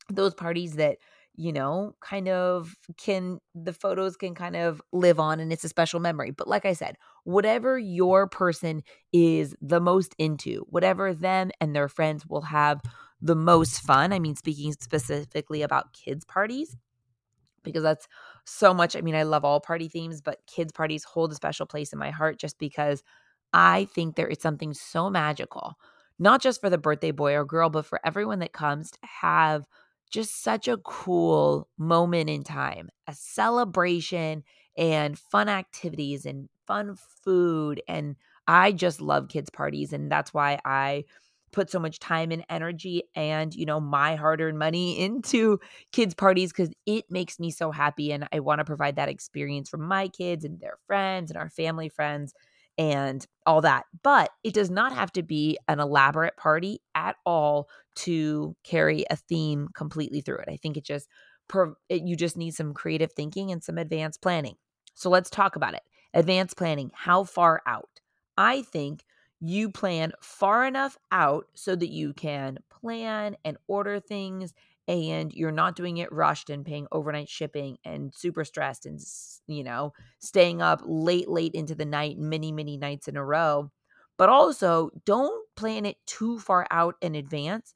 Those 0.09 0.33
parties 0.33 0.73
that, 0.73 0.97
you 1.35 1.53
know, 1.53 1.93
kind 2.01 2.27
of 2.27 2.75
can, 2.97 3.39
the 3.53 3.73
photos 3.73 4.17
can 4.17 4.33
kind 4.35 4.55
of 4.55 4.81
live 4.91 5.19
on 5.19 5.39
and 5.39 5.53
it's 5.53 5.63
a 5.63 5.69
special 5.69 5.99
memory. 5.99 6.31
But 6.31 6.47
like 6.47 6.65
I 6.65 6.73
said, 6.73 6.97
whatever 7.23 7.77
your 7.77 8.27
person 8.27 8.81
is 9.13 9.55
the 9.61 9.79
most 9.79 10.15
into, 10.17 10.65
whatever 10.69 11.13
them 11.13 11.51
and 11.61 11.75
their 11.75 11.87
friends 11.87 12.25
will 12.25 12.41
have 12.41 12.81
the 13.21 13.35
most 13.35 13.81
fun. 13.81 14.13
I 14.13 14.19
mean, 14.19 14.35
speaking 14.35 14.73
specifically 14.73 15.61
about 15.61 15.93
kids' 15.93 16.25
parties, 16.25 16.77
because 17.63 17.83
that's 17.83 18.07
so 18.45 18.73
much. 18.73 18.95
I 18.95 19.01
mean, 19.01 19.15
I 19.15 19.23
love 19.23 19.45
all 19.45 19.59
party 19.59 19.87
themes, 19.87 20.21
but 20.21 20.39
kids' 20.47 20.71
parties 20.71 21.03
hold 21.03 21.31
a 21.31 21.35
special 21.35 21.65
place 21.65 21.93
in 21.93 21.99
my 21.99 22.11
heart 22.11 22.39
just 22.39 22.57
because 22.57 23.03
I 23.53 23.85
think 23.93 24.15
there 24.15 24.27
is 24.27 24.39
something 24.41 24.73
so 24.73 25.09
magical, 25.09 25.73
not 26.19 26.41
just 26.41 26.61
for 26.61 26.69
the 26.69 26.77
birthday 26.77 27.11
boy 27.11 27.33
or 27.35 27.45
girl, 27.45 27.69
but 27.69 27.85
for 27.85 27.99
everyone 28.05 28.39
that 28.39 28.53
comes 28.53 28.91
to 28.91 28.99
have 29.01 29.65
just 30.09 30.41
such 30.41 30.67
a 30.67 30.77
cool 30.77 31.67
moment 31.77 32.29
in 32.29 32.43
time, 32.43 32.89
a 33.07 33.13
celebration 33.13 34.43
and 34.77 35.19
fun 35.19 35.49
activities 35.49 36.25
and 36.25 36.49
fun 36.65 36.95
food. 37.23 37.81
And 37.87 38.15
I 38.47 38.71
just 38.71 39.01
love 39.01 39.29
kids' 39.29 39.49
parties. 39.49 39.93
And 39.93 40.11
that's 40.11 40.33
why 40.33 40.59
I 40.65 41.03
put 41.51 41.69
so 41.69 41.79
much 41.79 41.99
time 41.99 42.31
and 42.31 42.45
energy 42.49 43.03
and, 43.15 43.53
you 43.53 43.65
know, 43.65 43.79
my 43.79 44.15
hard 44.15 44.41
earned 44.41 44.59
money 44.59 44.99
into 45.03 45.59
kids' 45.91 46.13
parties 46.15 46.51
because 46.51 46.71
it 46.85 47.05
makes 47.09 47.39
me 47.39 47.51
so 47.51 47.71
happy. 47.71 48.11
And 48.11 48.27
I 48.31 48.39
want 48.39 48.59
to 48.59 48.65
provide 48.65 48.95
that 48.97 49.09
experience 49.09 49.69
for 49.69 49.77
my 49.77 50.07
kids 50.07 50.45
and 50.45 50.59
their 50.59 50.77
friends 50.87 51.31
and 51.31 51.37
our 51.37 51.49
family 51.49 51.89
friends 51.89 52.33
and 52.77 53.25
all 53.45 53.61
that. 53.61 53.85
But 54.03 54.31
it 54.43 54.53
does 54.53 54.69
not 54.69 54.93
have 54.93 55.11
to 55.13 55.23
be 55.23 55.57
an 55.67 55.79
elaborate 55.79 56.37
party 56.37 56.81
at 56.95 57.15
all 57.25 57.67
to 57.97 58.55
carry 58.63 59.05
a 59.09 59.15
theme 59.17 59.67
completely 59.75 60.21
through 60.21 60.37
it. 60.39 60.49
I 60.49 60.57
think 60.57 60.77
it 60.77 60.85
just, 60.85 61.09
you 61.89 62.15
just 62.15 62.37
need 62.37 62.53
some 62.53 62.73
creative 62.73 63.11
thinking 63.11 63.51
and 63.51 63.63
some 63.63 63.77
advanced 63.77 64.21
planning. 64.21 64.55
So 64.93 65.09
let's 65.09 65.29
talk 65.29 65.55
about 65.55 65.73
it. 65.73 65.81
Advanced 66.13 66.57
planning, 66.57 66.91
how 66.93 67.23
far 67.23 67.61
out? 67.65 67.89
I 68.37 68.61
think 68.61 69.03
you 69.41 69.71
plan 69.71 70.11
far 70.21 70.65
enough 70.65 70.97
out 71.11 71.47
so 71.55 71.75
that 71.75 71.89
you 71.89 72.13
can 72.13 72.57
plan 72.69 73.37
and 73.45 73.57
order 73.67 73.99
things 73.99 74.53
and 74.87 75.33
you're 75.33 75.51
not 75.51 75.75
doing 75.75 75.97
it 75.97 76.11
rushed 76.11 76.49
and 76.49 76.65
paying 76.65 76.87
overnight 76.91 77.29
shipping 77.29 77.77
and 77.85 78.13
super 78.13 78.43
stressed 78.43 78.85
and 78.85 78.99
you 79.47 79.63
know 79.63 79.93
staying 80.19 80.61
up 80.61 80.81
late 80.85 81.29
late 81.29 81.53
into 81.53 81.75
the 81.75 81.85
night 81.85 82.17
many 82.17 82.51
many 82.51 82.77
nights 82.77 83.07
in 83.07 83.15
a 83.17 83.23
row. 83.25 83.71
But 84.17 84.29
also 84.29 84.89
don't 85.05 85.47
plan 85.55 85.85
it 85.85 85.97
too 86.05 86.39
far 86.39 86.67
out 86.71 86.95
in 87.01 87.15
advance 87.15 87.73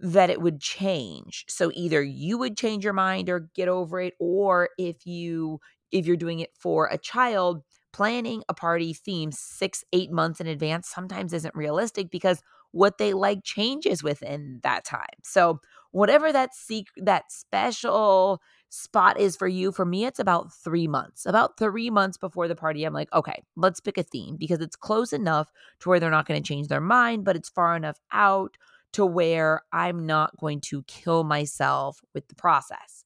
that 0.00 0.30
it 0.30 0.40
would 0.40 0.60
change. 0.60 1.44
So 1.48 1.70
either 1.74 2.02
you 2.02 2.38
would 2.38 2.56
change 2.56 2.84
your 2.84 2.92
mind 2.92 3.28
or 3.28 3.40
get 3.54 3.68
over 3.68 4.00
it 4.00 4.14
or 4.20 4.70
if 4.78 5.06
you 5.06 5.60
if 5.90 6.06
you're 6.06 6.16
doing 6.16 6.40
it 6.40 6.50
for 6.56 6.86
a 6.88 6.98
child 6.98 7.62
planning 7.92 8.42
a 8.48 8.54
party 8.54 8.92
theme 8.92 9.32
six, 9.32 9.84
eight 9.92 10.10
months 10.10 10.40
in 10.40 10.46
advance 10.46 10.88
sometimes 10.88 11.32
isn't 11.32 11.54
realistic 11.54 12.10
because 12.10 12.42
what 12.72 12.98
they 12.98 13.12
like 13.14 13.42
changes 13.44 14.02
within 14.02 14.60
that 14.62 14.84
time. 14.84 15.06
So, 15.22 15.60
whatever 15.90 16.32
that 16.32 16.54
secret, 16.54 17.04
that 17.06 17.32
special 17.32 18.42
spot 18.68 19.18
is 19.18 19.36
for 19.36 19.48
you, 19.48 19.72
for 19.72 19.86
me, 19.86 20.04
it's 20.04 20.18
about 20.18 20.52
three 20.52 20.86
months. 20.86 21.24
About 21.24 21.58
three 21.58 21.88
months 21.90 22.18
before 22.18 22.46
the 22.46 22.54
party, 22.54 22.84
I'm 22.84 22.92
like, 22.92 23.12
okay, 23.14 23.42
let's 23.56 23.80
pick 23.80 23.96
a 23.96 24.02
theme 24.02 24.36
because 24.36 24.60
it's 24.60 24.76
close 24.76 25.12
enough 25.12 25.50
to 25.80 25.88
where 25.88 25.98
they're 25.98 26.10
not 26.10 26.26
going 26.26 26.42
to 26.42 26.46
change 26.46 26.68
their 26.68 26.80
mind, 26.80 27.24
but 27.24 27.36
it's 27.36 27.48
far 27.48 27.74
enough 27.74 27.98
out 28.12 28.56
to 28.92 29.04
where 29.04 29.62
I'm 29.72 30.06
not 30.06 30.36
going 30.38 30.60
to 30.62 30.82
kill 30.84 31.24
myself 31.24 32.00
with 32.14 32.28
the 32.28 32.34
process. 32.34 33.04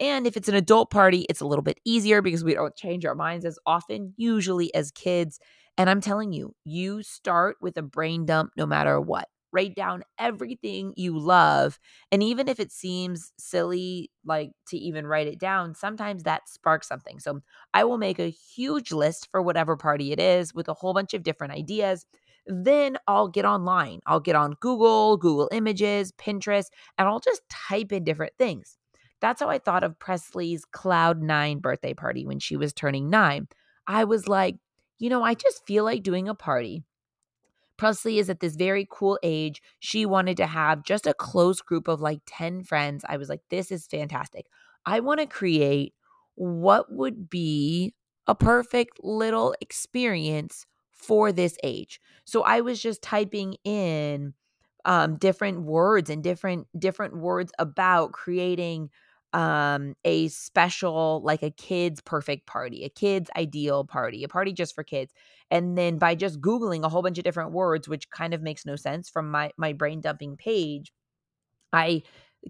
And 0.00 0.26
if 0.26 0.36
it's 0.36 0.48
an 0.48 0.54
adult 0.54 0.90
party, 0.90 1.24
it's 1.28 1.40
a 1.40 1.46
little 1.46 1.62
bit 1.62 1.78
easier 1.84 2.20
because 2.20 2.44
we 2.44 2.54
don't 2.54 2.74
change 2.76 3.04
our 3.04 3.14
minds 3.14 3.44
as 3.44 3.58
often, 3.66 4.12
usually 4.16 4.74
as 4.74 4.90
kids. 4.90 5.38
And 5.78 5.88
I'm 5.88 6.00
telling 6.00 6.32
you, 6.32 6.54
you 6.64 7.02
start 7.02 7.56
with 7.60 7.76
a 7.76 7.82
brain 7.82 8.26
dump 8.26 8.52
no 8.56 8.66
matter 8.66 9.00
what. 9.00 9.28
Write 9.52 9.76
down 9.76 10.02
everything 10.18 10.94
you 10.96 11.16
love. 11.16 11.78
And 12.10 12.24
even 12.24 12.48
if 12.48 12.58
it 12.58 12.72
seems 12.72 13.32
silly, 13.38 14.10
like 14.24 14.50
to 14.68 14.76
even 14.76 15.06
write 15.06 15.28
it 15.28 15.38
down, 15.38 15.76
sometimes 15.76 16.24
that 16.24 16.48
sparks 16.48 16.88
something. 16.88 17.20
So 17.20 17.40
I 17.72 17.84
will 17.84 17.98
make 17.98 18.18
a 18.18 18.30
huge 18.30 18.90
list 18.90 19.28
for 19.30 19.40
whatever 19.40 19.76
party 19.76 20.10
it 20.10 20.18
is 20.18 20.52
with 20.52 20.68
a 20.68 20.74
whole 20.74 20.92
bunch 20.92 21.14
of 21.14 21.22
different 21.22 21.52
ideas. 21.52 22.04
Then 22.46 22.98
I'll 23.06 23.28
get 23.28 23.44
online. 23.44 24.00
I'll 24.06 24.20
get 24.20 24.34
on 24.34 24.54
Google, 24.60 25.16
Google 25.16 25.48
Images, 25.52 26.10
Pinterest, 26.12 26.66
and 26.98 27.06
I'll 27.08 27.20
just 27.20 27.42
type 27.48 27.92
in 27.92 28.02
different 28.02 28.32
things. 28.36 28.76
That's 29.24 29.40
how 29.40 29.48
I 29.48 29.58
thought 29.58 29.84
of 29.84 29.98
Presley's 29.98 30.66
Cloud 30.66 31.22
Nine 31.22 31.58
birthday 31.58 31.94
party 31.94 32.26
when 32.26 32.40
she 32.40 32.58
was 32.58 32.74
turning 32.74 33.08
nine. 33.08 33.48
I 33.86 34.04
was 34.04 34.28
like, 34.28 34.56
you 34.98 35.08
know, 35.08 35.22
I 35.22 35.32
just 35.32 35.66
feel 35.66 35.82
like 35.82 36.02
doing 36.02 36.28
a 36.28 36.34
party. 36.34 36.84
Presley 37.78 38.18
is 38.18 38.28
at 38.28 38.40
this 38.40 38.54
very 38.54 38.86
cool 38.90 39.18
age. 39.22 39.62
She 39.80 40.04
wanted 40.04 40.36
to 40.36 40.46
have 40.46 40.84
just 40.84 41.06
a 41.06 41.14
close 41.14 41.62
group 41.62 41.88
of 41.88 42.02
like 42.02 42.20
10 42.26 42.64
friends. 42.64 43.02
I 43.08 43.16
was 43.16 43.30
like, 43.30 43.40
this 43.48 43.72
is 43.72 43.86
fantastic. 43.86 44.44
I 44.84 45.00
want 45.00 45.20
to 45.20 45.26
create 45.26 45.94
what 46.34 46.92
would 46.92 47.30
be 47.30 47.94
a 48.26 48.34
perfect 48.34 49.02
little 49.02 49.54
experience 49.62 50.66
for 50.92 51.32
this 51.32 51.56
age. 51.64 51.98
So 52.26 52.42
I 52.42 52.60
was 52.60 52.78
just 52.78 53.00
typing 53.00 53.56
in 53.64 54.34
um, 54.84 55.16
different 55.16 55.62
words 55.62 56.10
and 56.10 56.22
different 56.22 56.66
different 56.78 57.16
words 57.16 57.52
about 57.58 58.12
creating 58.12 58.90
um 59.34 59.94
a 60.04 60.28
special 60.28 61.20
like 61.24 61.42
a 61.42 61.50
kids 61.50 62.00
perfect 62.00 62.46
party 62.46 62.84
a 62.84 62.88
kids 62.88 63.30
ideal 63.36 63.84
party 63.84 64.24
a 64.24 64.28
party 64.28 64.52
just 64.52 64.74
for 64.74 64.84
kids 64.84 65.12
and 65.50 65.76
then 65.76 65.98
by 65.98 66.14
just 66.14 66.40
googling 66.40 66.84
a 66.84 66.88
whole 66.88 67.02
bunch 67.02 67.18
of 67.18 67.24
different 67.24 67.52
words 67.52 67.88
which 67.88 68.08
kind 68.10 68.32
of 68.32 68.42
makes 68.42 68.64
no 68.64 68.76
sense 68.76 69.10
from 69.10 69.30
my 69.30 69.50
my 69.56 69.72
brain 69.72 70.00
dumping 70.00 70.36
page 70.36 70.92
i 71.72 72.02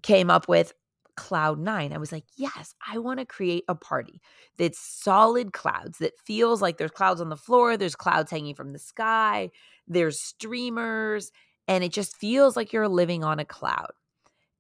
came 0.03 0.31
up 0.31 0.49
with 0.49 0.73
cloud 1.17 1.61
nine. 1.61 1.93
I 1.93 1.99
was 1.99 2.13
like 2.13 2.25
yes 2.37 2.75
i 2.87 2.99
want 2.99 3.21
to 3.21 3.27
create 3.27 3.65
a 3.69 3.75
party 3.75 4.21
that's 4.59 4.79
solid 4.81 5.53
clouds 5.53 5.99
that 5.99 6.13
feels 6.25 6.61
like 6.61 6.77
there's 6.77 6.91
clouds 6.91 7.21
on 7.21 7.29
the 7.29 7.37
floor 7.37 7.77
there's 7.77 7.97
clouds 7.97 8.31
hanging 8.31 8.55
from 8.57 8.73
the 8.73 8.79
sky 8.81 9.51
there's 9.89 10.21
streamers 10.21 11.31
and 11.69 11.85
it 11.85 11.93
just 11.93 12.17
feels 12.17 12.57
like 12.57 12.73
you're 12.73 12.89
living 12.89 13.25
on 13.25 13.39
a 13.39 13.45
cloud 13.45 13.93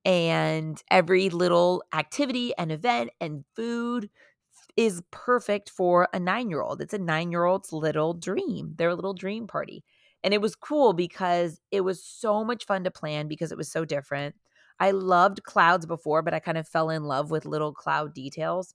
and 0.05 0.83
every 0.91 1.31
little 1.31 1.83
activity 1.95 2.55
and 2.59 2.71
event 2.73 3.11
and 3.21 3.45
food 3.57 4.11
is 4.77 5.03
perfect 5.11 5.71
for 5.71 6.09
a 6.13 6.21
nine 6.21 6.51
year 6.51 6.63
old. 6.63 6.81
It's 6.81 6.95
a 6.95 6.99
nine 6.99 7.31
year 7.31 7.45
old's 7.45 7.73
little 7.73 8.15
dream, 8.15 8.75
their 8.77 8.95
little 8.95 9.15
dream 9.15 9.47
party. 9.47 9.85
And 10.23 10.35
it 10.35 10.41
was 10.41 10.57
cool 10.57 10.95
because 10.95 11.61
it 11.71 11.83
was 11.83 12.03
so 12.05 12.45
much 12.45 12.67
fun 12.67 12.85
to 12.85 12.91
plan 12.91 13.29
because 13.29 13.53
it 13.53 13.59
was 13.59 13.71
so 13.71 13.85
different. 13.85 14.35
I 14.81 14.91
loved 14.93 15.43
clouds 15.45 15.87
before, 15.87 16.23
but 16.23 16.35
I 16.35 16.41
kind 16.41 16.59
of 16.59 16.67
fell 16.69 16.91
in 16.91 17.05
love 17.05 17.31
with 17.31 17.45
little 17.47 17.73
cloud 17.73 18.15
details. 18.15 18.75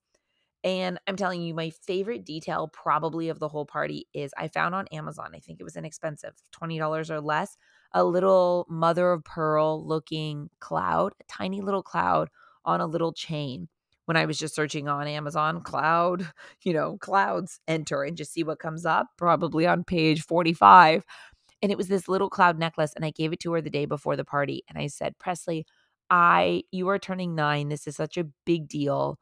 And 0.64 1.00
I'm 1.08 1.16
telling 1.16 1.42
you, 1.42 1.54
my 1.54 1.70
favorite 1.70 2.26
detail 2.26 2.68
probably 2.68 3.30
of 3.30 3.40
the 3.40 3.48
whole 3.48 3.66
party 3.66 4.08
is 4.14 4.34
I 4.38 4.50
found 4.50 4.76
on 4.76 4.88
Amazon, 4.88 5.32
I 5.34 5.40
think 5.40 5.60
it 5.60 5.64
was 5.64 5.78
inexpensive, 5.78 6.34
$20 6.52 7.10
or 7.10 7.22
less, 7.22 7.56
a 7.94 8.04
little 8.04 8.66
mother 8.70 9.12
of 9.12 9.24
pearl 9.24 9.86
looking 9.86 10.50
cloud, 10.60 11.14
a 11.20 11.24
tiny 11.26 11.62
little 11.62 11.84
cloud 11.84 12.30
on 12.66 12.82
a 12.82 12.88
little 12.88 13.14
chain. 13.14 13.68
When 14.06 14.18
I 14.18 14.26
was 14.26 14.40
just 14.40 14.56
searching 14.56 14.88
on 14.88 15.08
Amazon, 15.08 15.62
cloud, 15.62 16.32
you 16.64 16.74
know, 16.74 16.98
clouds, 16.98 17.60
enter 17.68 18.04
and 18.04 18.18
just 18.18 18.34
see 18.34 18.44
what 18.44 18.60
comes 18.60 18.86
up, 18.86 19.08
probably 19.18 19.68
on 19.68 19.84
page 19.84 20.24
45. 20.24 21.04
And 21.62 21.72
it 21.72 21.78
was 21.78 21.88
this 21.88 22.08
little 22.08 22.30
cloud 22.30 22.58
necklace. 22.58 22.94
And 22.96 23.06
I 23.06 23.12
gave 23.12 23.34
it 23.34 23.40
to 23.42 23.54
her 23.54 23.62
the 23.62 23.70
day 23.70 23.86
before 23.86 24.16
the 24.16 24.26
party. 24.26 24.64
And 24.68 24.78
I 24.78 24.88
said, 24.88 25.18
Presley, 25.20 25.66
I, 26.10 26.64
you 26.72 26.88
are 26.90 26.98
turning 26.98 27.36
nine. 27.36 27.70
This 27.70 27.86
is 27.86 27.96
such 27.96 28.18
a 28.18 28.28
big 28.46 28.68
deal. 28.68 29.20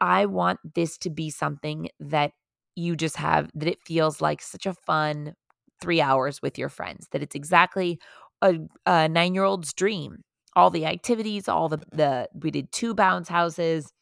I 0.00 0.26
want 0.26 0.58
this 0.74 0.98
to 0.98 1.10
be 1.10 1.30
something 1.30 1.88
that 2.00 2.32
you 2.74 2.96
just 2.96 3.16
have, 3.16 3.50
that 3.54 3.68
it 3.68 3.78
feels 3.86 4.20
like 4.20 4.42
such 4.42 4.66
a 4.66 4.74
fun 4.74 5.34
three 5.80 6.00
hours 6.00 6.42
with 6.42 6.58
your 6.58 6.68
friends, 6.68 7.08
that 7.12 7.22
it's 7.22 7.34
exactly 7.34 7.98
a, 8.42 8.56
a 8.86 9.08
nine 9.08 9.34
year 9.34 9.44
old's 9.44 9.72
dream. 9.72 10.22
All 10.54 10.70
the 10.70 10.86
activities, 10.86 11.48
all 11.48 11.68
the, 11.68 11.80
the, 11.92 12.28
we 12.34 12.50
did 12.50 12.72
two 12.72 12.94
bounce 12.94 13.28
houses 13.28 13.92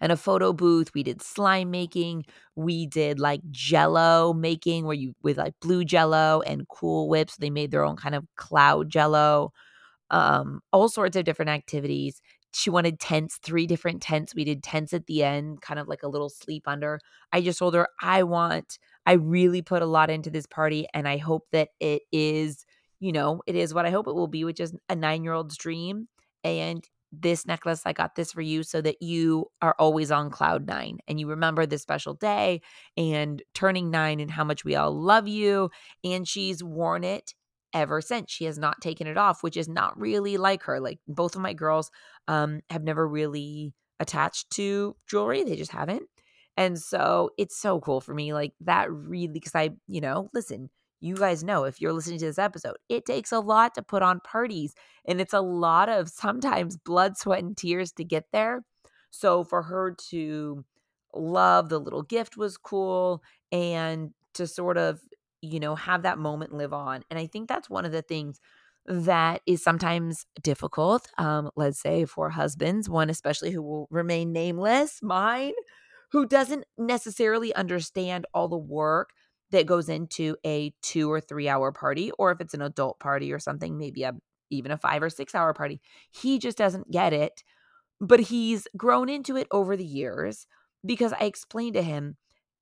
and 0.00 0.10
a 0.10 0.16
photo 0.16 0.54
booth. 0.54 0.94
We 0.94 1.02
did 1.02 1.20
slime 1.20 1.70
making. 1.70 2.24
We 2.54 2.86
did 2.86 3.18
like 3.18 3.42
jello 3.50 4.32
making 4.32 4.86
where 4.86 4.94
you, 4.94 5.14
with 5.22 5.36
like 5.36 5.54
blue 5.60 5.84
jello 5.84 6.42
and 6.46 6.66
cool 6.68 7.08
whips. 7.08 7.36
They 7.36 7.50
made 7.50 7.70
their 7.72 7.84
own 7.84 7.96
kind 7.96 8.14
of 8.14 8.24
cloud 8.36 8.88
jello 8.88 9.52
um, 10.10 10.60
all 10.72 10.88
sorts 10.88 11.16
of 11.16 11.24
different 11.24 11.50
activities 11.50 12.20
she 12.56 12.70
wanted 12.70 12.98
tents, 12.98 13.38
three 13.42 13.66
different 13.66 14.00
tents. 14.00 14.34
We 14.34 14.44
did 14.44 14.62
tents 14.62 14.94
at 14.94 15.06
the 15.06 15.22
end, 15.22 15.60
kind 15.60 15.78
of 15.78 15.88
like 15.88 16.02
a 16.02 16.08
little 16.08 16.30
sleep 16.30 16.62
under. 16.66 17.00
I 17.30 17.42
just 17.42 17.58
told 17.58 17.74
her, 17.74 17.86
I 18.00 18.22
want, 18.22 18.78
I 19.06 19.12
really 19.12 19.62
put 19.62 19.82
a 19.82 19.86
lot 19.86 20.10
into 20.10 20.30
this 20.30 20.46
party 20.46 20.86
and 20.92 21.08
I 21.08 21.16
hope 21.16 21.44
that 21.52 21.68
it 21.80 22.02
is, 22.12 22.66
you 22.98 23.12
know, 23.12 23.40
it 23.46 23.54
is 23.54 23.72
what 23.72 23.86
I 23.86 23.90
hope 23.90 24.08
it 24.08 24.14
will 24.14 24.26
be, 24.26 24.44
which 24.44 24.60
is 24.60 24.74
a 24.88 24.96
nine 24.96 25.22
year 25.22 25.32
old's 25.32 25.56
dream. 25.56 26.08
And 26.42 26.84
this 27.12 27.46
necklace, 27.46 27.82
I 27.86 27.92
got 27.92 28.16
this 28.16 28.32
for 28.32 28.40
you 28.40 28.62
so 28.62 28.80
that 28.80 29.00
you 29.00 29.46
are 29.62 29.76
always 29.78 30.10
on 30.10 30.30
cloud 30.30 30.66
nine 30.66 30.98
and 31.06 31.18
you 31.20 31.28
remember 31.28 31.64
this 31.64 31.82
special 31.82 32.14
day 32.14 32.60
and 32.96 33.42
turning 33.54 33.90
nine 33.90 34.20
and 34.20 34.30
how 34.30 34.44
much 34.44 34.64
we 34.64 34.74
all 34.74 34.92
love 34.92 35.28
you. 35.28 35.70
And 36.04 36.26
she's 36.26 36.62
worn 36.62 37.04
it 37.04 37.32
ever 37.72 38.00
since. 38.00 38.30
She 38.30 38.44
has 38.44 38.58
not 38.58 38.80
taken 38.80 39.06
it 39.06 39.16
off, 39.16 39.42
which 39.42 39.56
is 39.56 39.68
not 39.68 39.98
really 39.98 40.36
like 40.36 40.64
her. 40.64 40.80
Like 40.80 40.98
both 41.06 41.36
of 41.36 41.42
my 41.42 41.52
girls 41.52 41.90
um, 42.26 42.60
have 42.70 42.82
never 42.82 43.06
really 43.06 43.72
attached 44.00 44.50
to 44.50 44.96
jewelry, 45.08 45.44
they 45.44 45.56
just 45.56 45.72
haven't. 45.72 46.04
And 46.56 46.78
so 46.78 47.30
it's 47.36 47.56
so 47.56 47.80
cool 47.80 48.00
for 48.00 48.14
me. 48.14 48.32
Like 48.32 48.52
that 48.60 48.90
really, 48.90 49.28
because 49.28 49.54
I, 49.54 49.70
you 49.88 50.00
know, 50.00 50.30
listen, 50.32 50.70
you 51.00 51.14
guys 51.14 51.44
know 51.44 51.64
if 51.64 51.80
you're 51.80 51.92
listening 51.92 52.18
to 52.20 52.26
this 52.26 52.38
episode, 52.38 52.76
it 52.88 53.04
takes 53.04 53.32
a 53.32 53.40
lot 53.40 53.74
to 53.74 53.82
put 53.82 54.02
on 54.02 54.20
parties 54.20 54.74
and 55.04 55.20
it's 55.20 55.34
a 55.34 55.40
lot 55.40 55.88
of 55.88 56.08
sometimes 56.08 56.76
blood, 56.76 57.16
sweat, 57.18 57.42
and 57.42 57.56
tears 57.56 57.92
to 57.92 58.04
get 58.04 58.24
there. 58.32 58.64
So 59.10 59.44
for 59.44 59.62
her 59.62 59.94
to 60.10 60.64
love 61.14 61.68
the 61.68 61.78
little 61.78 62.02
gift 62.02 62.36
was 62.36 62.56
cool 62.56 63.22
and 63.52 64.10
to 64.34 64.46
sort 64.46 64.78
of, 64.78 65.00
you 65.42 65.60
know, 65.60 65.74
have 65.74 66.02
that 66.02 66.18
moment 66.18 66.52
live 66.52 66.72
on. 66.72 67.02
And 67.10 67.18
I 67.18 67.26
think 67.26 67.48
that's 67.48 67.70
one 67.70 67.84
of 67.84 67.92
the 67.92 68.02
things 68.02 68.40
that 68.86 69.42
is 69.46 69.62
sometimes 69.62 70.26
difficult. 70.42 71.08
Um, 71.18 71.50
let's 71.56 71.80
say 71.80 72.04
for 72.04 72.30
husbands, 72.30 72.88
one 72.88 73.10
especially 73.10 73.50
who 73.50 73.62
will 73.62 73.88
remain 73.90 74.32
nameless, 74.32 75.00
mine, 75.02 75.52
who 76.12 76.26
doesn't 76.26 76.64
necessarily 76.78 77.54
understand 77.54 78.26
all 78.32 78.48
the 78.48 78.56
work 78.56 79.10
that 79.50 79.66
goes 79.66 79.88
into 79.88 80.36
a 80.44 80.72
two 80.82 81.10
or 81.10 81.20
three 81.20 81.48
hour 81.48 81.72
party, 81.72 82.10
or 82.18 82.32
if 82.32 82.40
it's 82.40 82.54
an 82.54 82.62
adult 82.62 82.98
party 82.98 83.32
or 83.32 83.38
something, 83.38 83.78
maybe 83.78 84.02
a 84.02 84.12
even 84.50 84.70
a 84.70 84.78
five 84.78 85.02
or 85.02 85.10
six 85.10 85.34
hour 85.34 85.52
party. 85.52 85.80
He 86.10 86.38
just 86.38 86.58
doesn't 86.58 86.90
get 86.90 87.12
it. 87.12 87.42
But 88.00 88.20
he's 88.20 88.68
grown 88.76 89.08
into 89.08 89.36
it 89.36 89.48
over 89.50 89.76
the 89.76 89.84
years 89.84 90.46
because 90.84 91.12
I 91.14 91.24
explained 91.24 91.74
to 91.74 91.82
him 91.82 92.16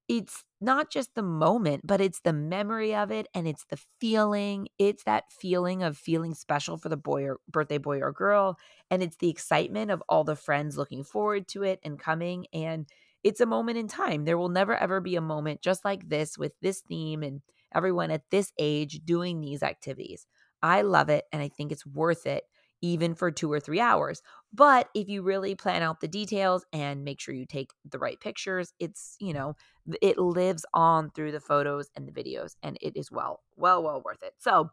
it's 0.09 0.45
not 0.61 0.91
just 0.91 1.15
the 1.15 1.23
moment, 1.23 1.87
but 1.87 2.01
it's 2.01 2.21
the 2.21 2.33
memory 2.33 2.95
of 2.95 3.11
it 3.11 3.27
and 3.35 3.49
it's 3.49 3.65
the 3.71 3.79
feeling. 4.01 4.69
It's 4.79 5.03
that 5.05 5.25
feeling 5.31 5.83
of 5.83 5.97
feeling 5.97 6.35
special 6.35 6.77
for 6.77 6.91
the 6.91 6.97
boy 6.97 7.25
or 7.25 7.41
birthday 7.49 7.79
boy 7.79 8.01
or 8.01 8.13
girl. 8.13 8.59
And 8.91 9.03
it's 9.03 9.17
the 9.17 9.31
excitement 9.31 9.91
of 9.91 10.03
all 10.09 10.25
the 10.25 10.37
friends 10.37 10.77
looking 10.77 11.05
forward 11.05 11.49
to 11.49 11.63
it 11.63 11.81
and 11.83 11.99
coming. 11.99 12.47
And 12.53 12.87
it's 13.25 13.41
a 13.41 13.47
moment 13.47 13.79
in 13.79 13.89
time. 13.89 14.25
There 14.25 14.39
will 14.39 14.51
never 14.51 14.77
ever 14.77 15.01
be 15.01 15.17
a 15.17 15.21
moment 15.21 15.63
just 15.63 15.85
like 15.85 16.09
this 16.09 16.39
with 16.39 16.53
this 16.61 16.81
theme 16.81 17.23
and 17.23 17.43
everyone 17.75 18.11
at 18.11 18.31
this 18.31 18.53
age 18.59 19.01
doing 19.05 19.41
these 19.41 19.63
activities. 19.63 20.27
I 20.63 20.83
love 20.83 21.09
it 21.09 21.25
and 21.33 21.43
I 21.43 21.49
think 21.49 21.73
it's 21.73 21.87
worth 21.87 22.27
it 22.27 22.45
even 22.81 23.15
for 23.15 23.31
two 23.31 23.51
or 23.51 23.59
three 23.59 23.81
hours. 23.81 24.21
But 24.53 24.91
if 24.95 25.09
you 25.09 25.23
really 25.23 25.55
plan 25.55 25.83
out 25.83 26.01
the 26.01 26.09
details 26.09 26.67
and 26.71 27.03
make 27.03 27.19
sure 27.19 27.35
you 27.35 27.47
take 27.47 27.71
the 27.91 27.99
right 27.99 28.21
pictures, 28.21 28.75
it's, 28.79 29.17
you 29.19 29.33
know, 29.33 29.57
it 30.03 30.19
lives 30.19 30.67
on 30.75 31.11
through 31.11 31.33
the 31.33 31.41
photos 31.41 31.89
and 31.97 32.07
the 32.07 32.13
videos 32.13 32.57
and 32.63 32.77
it 32.83 32.95
is 32.95 33.11
well, 33.11 33.41
well, 33.57 33.83
well 33.83 34.03
worth 34.05 34.23
it. 34.23 34.35
So, 34.39 34.71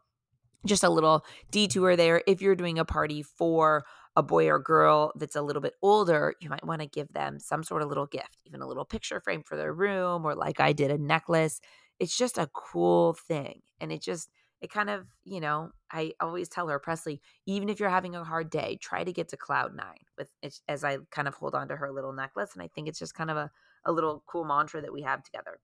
just 0.64 0.84
a 0.84 0.90
little 0.90 1.24
detour 1.50 1.96
there. 1.96 2.22
If 2.26 2.40
you're 2.40 2.54
doing 2.54 2.78
a 2.78 2.84
party 2.84 3.22
for 3.22 3.84
a 4.16 4.22
boy 4.22 4.48
or 4.48 4.58
girl 4.58 5.12
that's 5.16 5.36
a 5.36 5.42
little 5.42 5.62
bit 5.62 5.74
older, 5.82 6.34
you 6.40 6.50
might 6.50 6.66
want 6.66 6.80
to 6.82 6.86
give 6.86 7.08
them 7.12 7.38
some 7.38 7.62
sort 7.62 7.82
of 7.82 7.88
little 7.88 8.06
gift, 8.06 8.38
even 8.44 8.60
a 8.60 8.66
little 8.66 8.84
picture 8.84 9.20
frame 9.20 9.42
for 9.42 9.56
their 9.56 9.72
room, 9.72 10.24
or 10.24 10.34
like 10.34 10.60
I 10.60 10.72
did, 10.72 10.90
a 10.90 10.98
necklace. 10.98 11.60
It's 11.98 12.16
just 12.16 12.36
a 12.36 12.50
cool 12.52 13.14
thing. 13.14 13.62
And 13.80 13.90
it 13.90 14.02
just, 14.02 14.30
it 14.60 14.70
kind 14.70 14.90
of, 14.90 15.06
you 15.24 15.40
know, 15.40 15.70
I 15.90 16.12
always 16.20 16.48
tell 16.48 16.68
her, 16.68 16.78
Presley, 16.78 17.20
even 17.46 17.68
if 17.68 17.80
you're 17.80 17.88
having 17.88 18.14
a 18.14 18.24
hard 18.24 18.50
day, 18.50 18.78
try 18.80 19.02
to 19.02 19.12
get 19.12 19.28
to 19.28 19.36
cloud 19.36 19.74
nine 19.74 20.04
with 20.18 20.30
as 20.68 20.84
I 20.84 20.98
kind 21.10 21.26
of 21.26 21.34
hold 21.34 21.54
on 21.54 21.68
to 21.68 21.76
her 21.76 21.90
little 21.90 22.12
necklace. 22.12 22.50
And 22.54 22.62
I 22.62 22.68
think 22.68 22.88
it's 22.88 22.98
just 22.98 23.14
kind 23.14 23.30
of 23.30 23.36
a, 23.36 23.50
a 23.84 23.92
little 23.92 24.22
cool 24.26 24.44
mantra 24.44 24.82
that 24.82 24.92
we 24.92 25.02
have 25.02 25.22
together. 25.22 25.58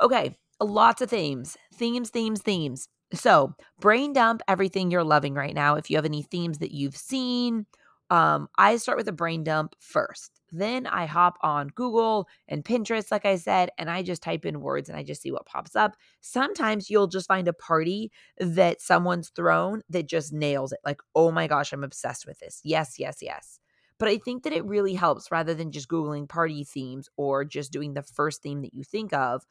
Okay, 0.00 0.36
lots 0.60 1.02
of 1.02 1.10
themes, 1.10 1.56
themes, 1.74 2.10
themes, 2.10 2.42
themes. 2.42 2.88
So, 3.14 3.54
brain 3.78 4.12
dump 4.12 4.42
everything 4.48 4.90
you're 4.90 5.04
loving 5.04 5.34
right 5.34 5.54
now. 5.54 5.74
If 5.74 5.90
you 5.90 5.96
have 5.96 6.04
any 6.06 6.22
themes 6.22 6.58
that 6.58 6.72
you've 6.72 6.96
seen, 6.96 7.66
um, 8.10 8.48
I 8.58 8.76
start 8.76 8.98
with 8.98 9.08
a 9.08 9.12
brain 9.12 9.44
dump 9.44 9.74
first. 9.80 10.40
Then 10.50 10.86
I 10.86 11.06
hop 11.06 11.38
on 11.42 11.68
Google 11.68 12.28
and 12.48 12.64
Pinterest, 12.64 13.10
like 13.10 13.24
I 13.24 13.36
said, 13.36 13.70
and 13.78 13.90
I 13.90 14.02
just 14.02 14.22
type 14.22 14.44
in 14.44 14.60
words 14.60 14.88
and 14.88 14.98
I 14.98 15.02
just 15.02 15.22
see 15.22 15.32
what 15.32 15.46
pops 15.46 15.74
up. 15.74 15.96
Sometimes 16.20 16.90
you'll 16.90 17.06
just 17.06 17.26
find 17.26 17.48
a 17.48 17.54
party 17.54 18.10
that 18.38 18.82
someone's 18.82 19.30
thrown 19.30 19.82
that 19.88 20.08
just 20.08 20.32
nails 20.32 20.72
it. 20.72 20.80
Like, 20.84 21.00
oh 21.14 21.30
my 21.30 21.46
gosh, 21.46 21.72
I'm 21.72 21.84
obsessed 21.84 22.26
with 22.26 22.38
this. 22.40 22.60
Yes, 22.64 22.96
yes, 22.98 23.18
yes. 23.22 23.58
But 23.98 24.08
I 24.08 24.18
think 24.18 24.42
that 24.42 24.52
it 24.52 24.64
really 24.66 24.94
helps 24.94 25.30
rather 25.30 25.54
than 25.54 25.70
just 25.70 25.88
Googling 25.88 26.28
party 26.28 26.64
themes 26.64 27.08
or 27.16 27.44
just 27.44 27.72
doing 27.72 27.94
the 27.94 28.02
first 28.02 28.42
theme 28.42 28.60
that 28.62 28.74
you 28.74 28.84
think 28.84 29.14
of. 29.14 29.42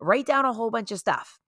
Write 0.00 0.26
down 0.26 0.44
a 0.44 0.52
whole 0.52 0.70
bunch 0.70 0.90
of 0.90 0.98
stuff 0.98 1.38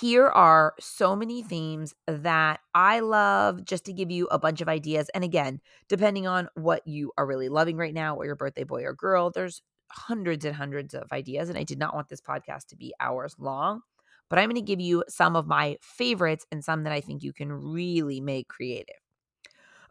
here 0.00 0.26
are 0.26 0.74
so 0.78 1.16
many 1.16 1.42
themes 1.42 1.94
that 2.06 2.60
I 2.74 3.00
love 3.00 3.64
just 3.64 3.84
to 3.86 3.92
give 3.92 4.10
you 4.10 4.26
a 4.26 4.38
bunch 4.38 4.60
of 4.60 4.68
ideas. 4.68 5.08
And 5.14 5.24
again, 5.24 5.60
depending 5.88 6.26
on 6.26 6.48
what 6.54 6.86
you 6.86 7.12
are 7.16 7.26
really 7.26 7.48
loving 7.48 7.76
right 7.76 7.94
now, 7.94 8.16
or 8.16 8.26
your 8.26 8.36
birthday 8.36 8.64
boy 8.64 8.84
or 8.84 8.92
girl, 8.92 9.30
there's 9.30 9.62
hundreds 9.90 10.44
and 10.44 10.54
hundreds 10.54 10.92
of 10.94 11.04
ideas. 11.12 11.48
And 11.48 11.56
I 11.56 11.62
did 11.62 11.78
not 11.78 11.94
want 11.94 12.08
this 12.08 12.20
podcast 12.20 12.66
to 12.68 12.76
be 12.76 12.92
hours 13.00 13.36
long, 13.38 13.80
but 14.28 14.38
I'm 14.38 14.50
going 14.50 14.56
to 14.56 14.60
give 14.60 14.80
you 14.80 15.04
some 15.08 15.36
of 15.36 15.46
my 15.46 15.76
favorites 15.80 16.44
and 16.50 16.64
some 16.64 16.82
that 16.84 16.92
I 16.92 17.00
think 17.00 17.22
you 17.22 17.32
can 17.32 17.52
really 17.52 18.20
make 18.20 18.48
creative. 18.48 18.96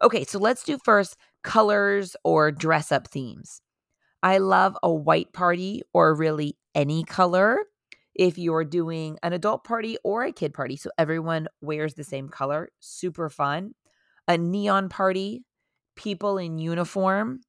Okay, 0.01 0.23
so 0.25 0.37
let's 0.37 0.63
do 0.63 0.77
first 0.83 1.15
colors 1.43 2.15
or 2.23 2.51
dress 2.51 2.91
up 2.91 3.07
themes. 3.07 3.61
I 4.21 4.39
love 4.39 4.77
a 4.83 4.93
white 4.93 5.33
party 5.33 5.83
or 5.93 6.13
really 6.13 6.57
any 6.73 7.03
color 7.03 7.59
if 8.15 8.37
you're 8.37 8.63
doing 8.63 9.17
an 9.23 9.33
adult 9.33 9.63
party 9.63 9.97
or 10.03 10.23
a 10.23 10.31
kid 10.31 10.53
party. 10.53 10.75
So 10.77 10.89
everyone 10.97 11.47
wears 11.61 11.93
the 11.93 12.03
same 12.03 12.29
color, 12.29 12.69
super 12.79 13.29
fun. 13.29 13.73
A 14.27 14.37
neon 14.37 14.89
party, 14.89 15.43
people 15.95 16.37
in 16.37 16.57
uniform, 16.57 17.41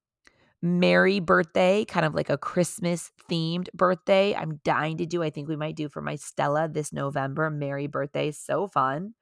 merry 0.61 1.21
birthday, 1.21 1.85
kind 1.85 2.05
of 2.05 2.15
like 2.15 2.29
a 2.29 2.39
Christmas 2.39 3.13
themed 3.31 3.69
birthday. 3.73 4.35
I'm 4.35 4.61
dying 4.65 4.99
to 4.99 5.07
do. 5.07 5.23
I 5.23 5.31
think 5.31 5.49
we 5.49 5.57
might 5.57 5.77
do 5.77 5.89
for 5.89 6.03
my 6.03 6.17
Stella 6.17 6.69
this 6.69 6.93
November. 6.93 7.51
Merry 7.51 7.87
birthday, 7.87 8.31
so 8.31 8.67
fun. 8.67 9.15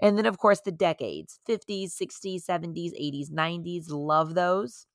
And 0.00 0.18
then, 0.18 0.26
of 0.26 0.38
course, 0.38 0.60
the 0.60 0.72
decades 0.72 1.40
50s, 1.48 1.92
60s, 2.00 2.44
70s, 2.44 2.92
80s, 3.00 3.30
90s. 3.30 3.90
Love 3.90 4.34
those. 4.34 4.86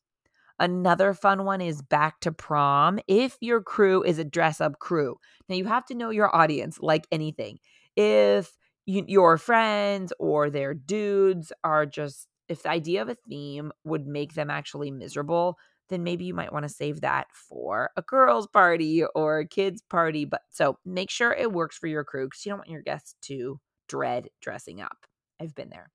Another 0.59 1.13
fun 1.13 1.45
one 1.45 1.61
is 1.61 1.81
back 1.81 2.19
to 2.21 2.31
prom. 2.31 2.99
If 3.07 3.37
your 3.39 3.61
crew 3.61 4.03
is 4.03 4.19
a 4.19 4.25
dress 4.25 4.59
up 4.59 4.79
crew, 4.79 5.17
now 5.47 5.55
you 5.55 5.65
have 5.65 5.85
to 5.85 5.95
know 5.95 6.09
your 6.09 6.35
audience 6.35 6.79
like 6.81 7.07
anything. 7.11 7.59
If 7.95 8.57
you, 8.85 9.05
your 9.07 9.37
friends 9.37 10.11
or 10.19 10.49
their 10.49 10.73
dudes 10.73 11.53
are 11.63 11.85
just, 11.85 12.27
if 12.49 12.63
the 12.63 12.69
idea 12.69 13.01
of 13.01 13.09
a 13.09 13.15
theme 13.15 13.71
would 13.85 14.05
make 14.05 14.33
them 14.33 14.49
actually 14.49 14.91
miserable, 14.91 15.57
then 15.89 16.03
maybe 16.03 16.25
you 16.25 16.33
might 16.33 16.53
want 16.53 16.63
to 16.63 16.69
save 16.69 17.01
that 17.01 17.27
for 17.33 17.91
a 17.95 18.01
girls' 18.01 18.47
party 18.47 19.03
or 19.15 19.39
a 19.39 19.47
kids' 19.47 19.81
party. 19.89 20.25
But 20.25 20.41
so 20.49 20.77
make 20.85 21.09
sure 21.09 21.31
it 21.31 21.51
works 21.51 21.77
for 21.77 21.87
your 21.87 22.03
crew 22.03 22.27
because 22.27 22.45
you 22.45 22.51
don't 22.51 22.59
want 22.59 22.69
your 22.69 22.81
guests 22.81 23.15
to 23.23 23.59
dread 23.87 24.27
dressing 24.41 24.81
up. 24.81 25.05
I've 25.39 25.55
been 25.55 25.69
there. 25.69 25.89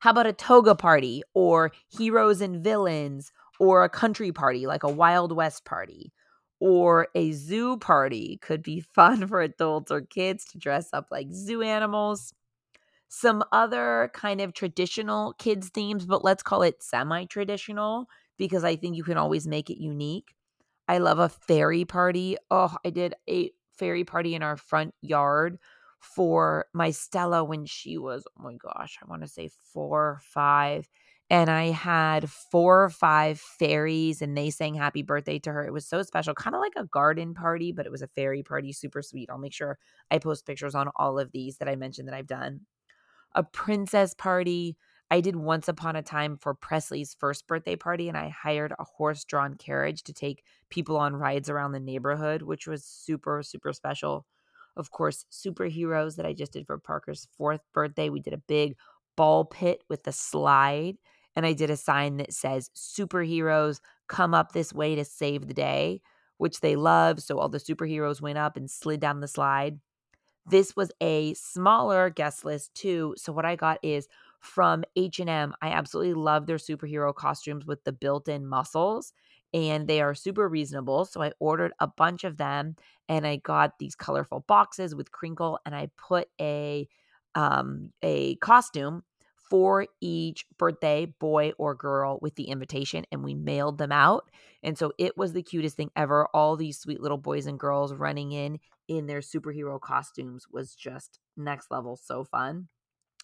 How 0.00 0.10
about 0.10 0.26
a 0.26 0.32
toga 0.32 0.74
party 0.74 1.22
or 1.32 1.72
heroes 1.96 2.40
and 2.40 2.62
villains 2.62 3.32
or 3.60 3.84
a 3.84 3.88
country 3.88 4.32
party 4.32 4.66
like 4.66 4.82
a 4.82 4.92
Wild 4.92 5.32
West 5.32 5.64
party 5.64 6.12
or 6.60 7.08
a 7.14 7.32
zoo 7.32 7.76
party 7.78 8.38
could 8.42 8.62
be 8.62 8.80
fun 8.94 9.26
for 9.26 9.40
adults 9.40 9.90
or 9.90 10.02
kids 10.02 10.44
to 10.46 10.58
dress 10.58 10.88
up 10.92 11.08
like 11.10 11.28
zoo 11.32 11.62
animals. 11.62 12.34
Some 13.08 13.44
other 13.52 14.10
kind 14.12 14.40
of 14.40 14.54
traditional 14.54 15.34
kids' 15.34 15.68
themes, 15.68 16.06
but 16.06 16.24
let's 16.24 16.42
call 16.42 16.62
it 16.62 16.82
semi 16.82 17.24
traditional 17.26 18.08
because 18.36 18.64
I 18.64 18.76
think 18.76 18.96
you 18.96 19.04
can 19.04 19.16
always 19.18 19.46
make 19.46 19.70
it 19.70 19.80
unique. 19.80 20.34
I 20.88 20.98
love 20.98 21.18
a 21.18 21.28
fairy 21.28 21.84
party. 21.84 22.36
Oh, 22.50 22.76
I 22.84 22.90
did 22.90 23.14
a 23.28 23.50
fairy 23.78 24.04
party 24.04 24.34
in 24.34 24.42
our 24.42 24.56
front 24.56 24.94
yard 25.02 25.58
for 26.04 26.66
my 26.72 26.90
Stella 26.90 27.42
when 27.44 27.66
she 27.66 27.98
was, 27.98 28.24
oh 28.38 28.42
my 28.42 28.54
gosh, 28.54 28.98
I 29.02 29.08
want 29.08 29.22
to 29.22 29.28
say 29.28 29.50
four 29.72 30.02
or 30.02 30.20
five 30.22 30.88
and 31.30 31.50
I 31.50 31.70
had 31.70 32.30
four 32.30 32.84
or 32.84 32.90
five 32.90 33.40
fairies 33.40 34.20
and 34.20 34.36
they 34.36 34.50
sang 34.50 34.74
happy 34.74 35.02
birthday 35.02 35.38
to 35.40 35.52
her. 35.52 35.66
It 35.66 35.72
was 35.72 35.86
so 35.86 36.02
special, 36.02 36.34
kind 36.34 36.54
of 36.54 36.60
like 36.60 36.74
a 36.76 36.86
garden 36.86 37.34
party, 37.34 37.72
but 37.72 37.86
it 37.86 37.92
was 37.92 38.02
a 38.02 38.08
fairy 38.08 38.42
party, 38.42 38.72
super 38.72 39.00
sweet. 39.00 39.30
I'll 39.30 39.38
make 39.38 39.54
sure 39.54 39.78
I 40.10 40.18
post 40.18 40.46
pictures 40.46 40.74
on 40.74 40.90
all 40.96 41.18
of 41.18 41.32
these 41.32 41.56
that 41.58 41.68
I 41.68 41.76
mentioned 41.76 42.08
that 42.08 42.14
I've 42.14 42.26
done. 42.26 42.60
A 43.34 43.42
princess 43.42 44.14
party. 44.14 44.76
I 45.10 45.20
did 45.20 45.36
once 45.36 45.68
upon 45.68 45.96
a 45.96 46.02
time 46.02 46.36
for 46.38 46.54
Presley's 46.54 47.14
first 47.18 47.46
birthday 47.46 47.76
party, 47.76 48.08
and 48.08 48.16
I 48.16 48.30
hired 48.30 48.72
a 48.78 48.84
horse 48.84 49.24
drawn 49.24 49.54
carriage 49.54 50.02
to 50.04 50.12
take 50.12 50.44
people 50.70 50.96
on 50.96 51.14
rides 51.14 51.50
around 51.50 51.72
the 51.72 51.80
neighborhood, 51.80 52.42
which 52.42 52.66
was 52.66 52.84
super, 52.84 53.42
super 53.42 53.72
special. 53.72 54.26
Of 54.76 54.90
course, 54.90 55.24
superheroes 55.30 56.16
that 56.16 56.26
I 56.26 56.32
just 56.32 56.52
did 56.52 56.66
for 56.66 56.78
Parker's 56.78 57.28
fourth 57.36 57.60
birthday. 57.72 58.08
We 58.08 58.20
did 58.20 58.34
a 58.34 58.38
big 58.38 58.76
ball 59.16 59.44
pit 59.44 59.82
with 59.88 60.02
the 60.02 60.12
slide 60.12 60.96
and 61.36 61.46
I 61.46 61.52
did 61.52 61.70
a 61.70 61.76
sign 61.76 62.16
that 62.18 62.32
says 62.32 62.70
superheroes 62.76 63.80
come 64.08 64.34
up 64.34 64.52
this 64.52 64.72
way 64.72 64.94
to 64.94 65.04
save 65.04 65.46
the 65.46 65.54
day, 65.54 66.00
which 66.38 66.60
they 66.60 66.76
love. 66.76 67.20
So 67.22 67.38
all 67.38 67.48
the 67.48 67.58
superheroes 67.58 68.20
went 68.20 68.38
up 68.38 68.56
and 68.56 68.70
slid 68.70 69.00
down 69.00 69.20
the 69.20 69.28
slide. 69.28 69.78
This 70.46 70.76
was 70.76 70.92
a 71.00 71.34
smaller 71.34 72.10
guest 72.10 72.44
list 72.44 72.74
too. 72.74 73.14
So 73.16 73.32
what 73.32 73.46
I 73.46 73.56
got 73.56 73.78
is 73.82 74.08
from 74.40 74.84
H&M. 74.94 75.54
I 75.62 75.68
absolutely 75.68 76.14
love 76.14 76.46
their 76.46 76.58
superhero 76.58 77.14
costumes 77.14 77.64
with 77.64 77.82
the 77.84 77.92
built-in 77.92 78.46
muscles 78.46 79.12
and 79.54 79.88
they 79.88 80.02
are 80.02 80.14
super 80.14 80.48
reasonable. 80.48 81.06
So 81.06 81.22
I 81.22 81.32
ordered 81.38 81.72
a 81.80 81.86
bunch 81.86 82.24
of 82.24 82.36
them 82.36 82.76
and 83.08 83.26
I 83.26 83.36
got 83.36 83.78
these 83.78 83.94
colorful 83.94 84.40
boxes 84.40 84.94
with 84.94 85.12
crinkle 85.12 85.60
and 85.64 85.74
I 85.74 85.90
put 85.96 86.28
a 86.40 86.88
um 87.36 87.90
a 88.02 88.36
costume 88.36 89.02
for 89.50 89.86
each 90.00 90.46
birthday 90.58 91.06
boy 91.06 91.52
or 91.58 91.74
girl 91.74 92.18
with 92.22 92.34
the 92.34 92.44
invitation 92.44 93.04
and 93.12 93.22
we 93.22 93.34
mailed 93.34 93.78
them 93.78 93.92
out. 93.92 94.30
And 94.62 94.76
so 94.76 94.92
it 94.98 95.16
was 95.16 95.32
the 95.32 95.42
cutest 95.42 95.76
thing 95.76 95.90
ever. 95.96 96.26
All 96.34 96.56
these 96.56 96.78
sweet 96.80 97.00
little 97.00 97.18
boys 97.18 97.46
and 97.46 97.58
girls 97.58 97.94
running 97.94 98.32
in 98.32 98.58
in 98.88 99.06
their 99.06 99.20
superhero 99.20 99.80
costumes 99.80 100.46
was 100.50 100.74
just 100.74 101.20
next 101.36 101.70
level 101.70 101.96
so 101.96 102.24
fun 102.24 102.68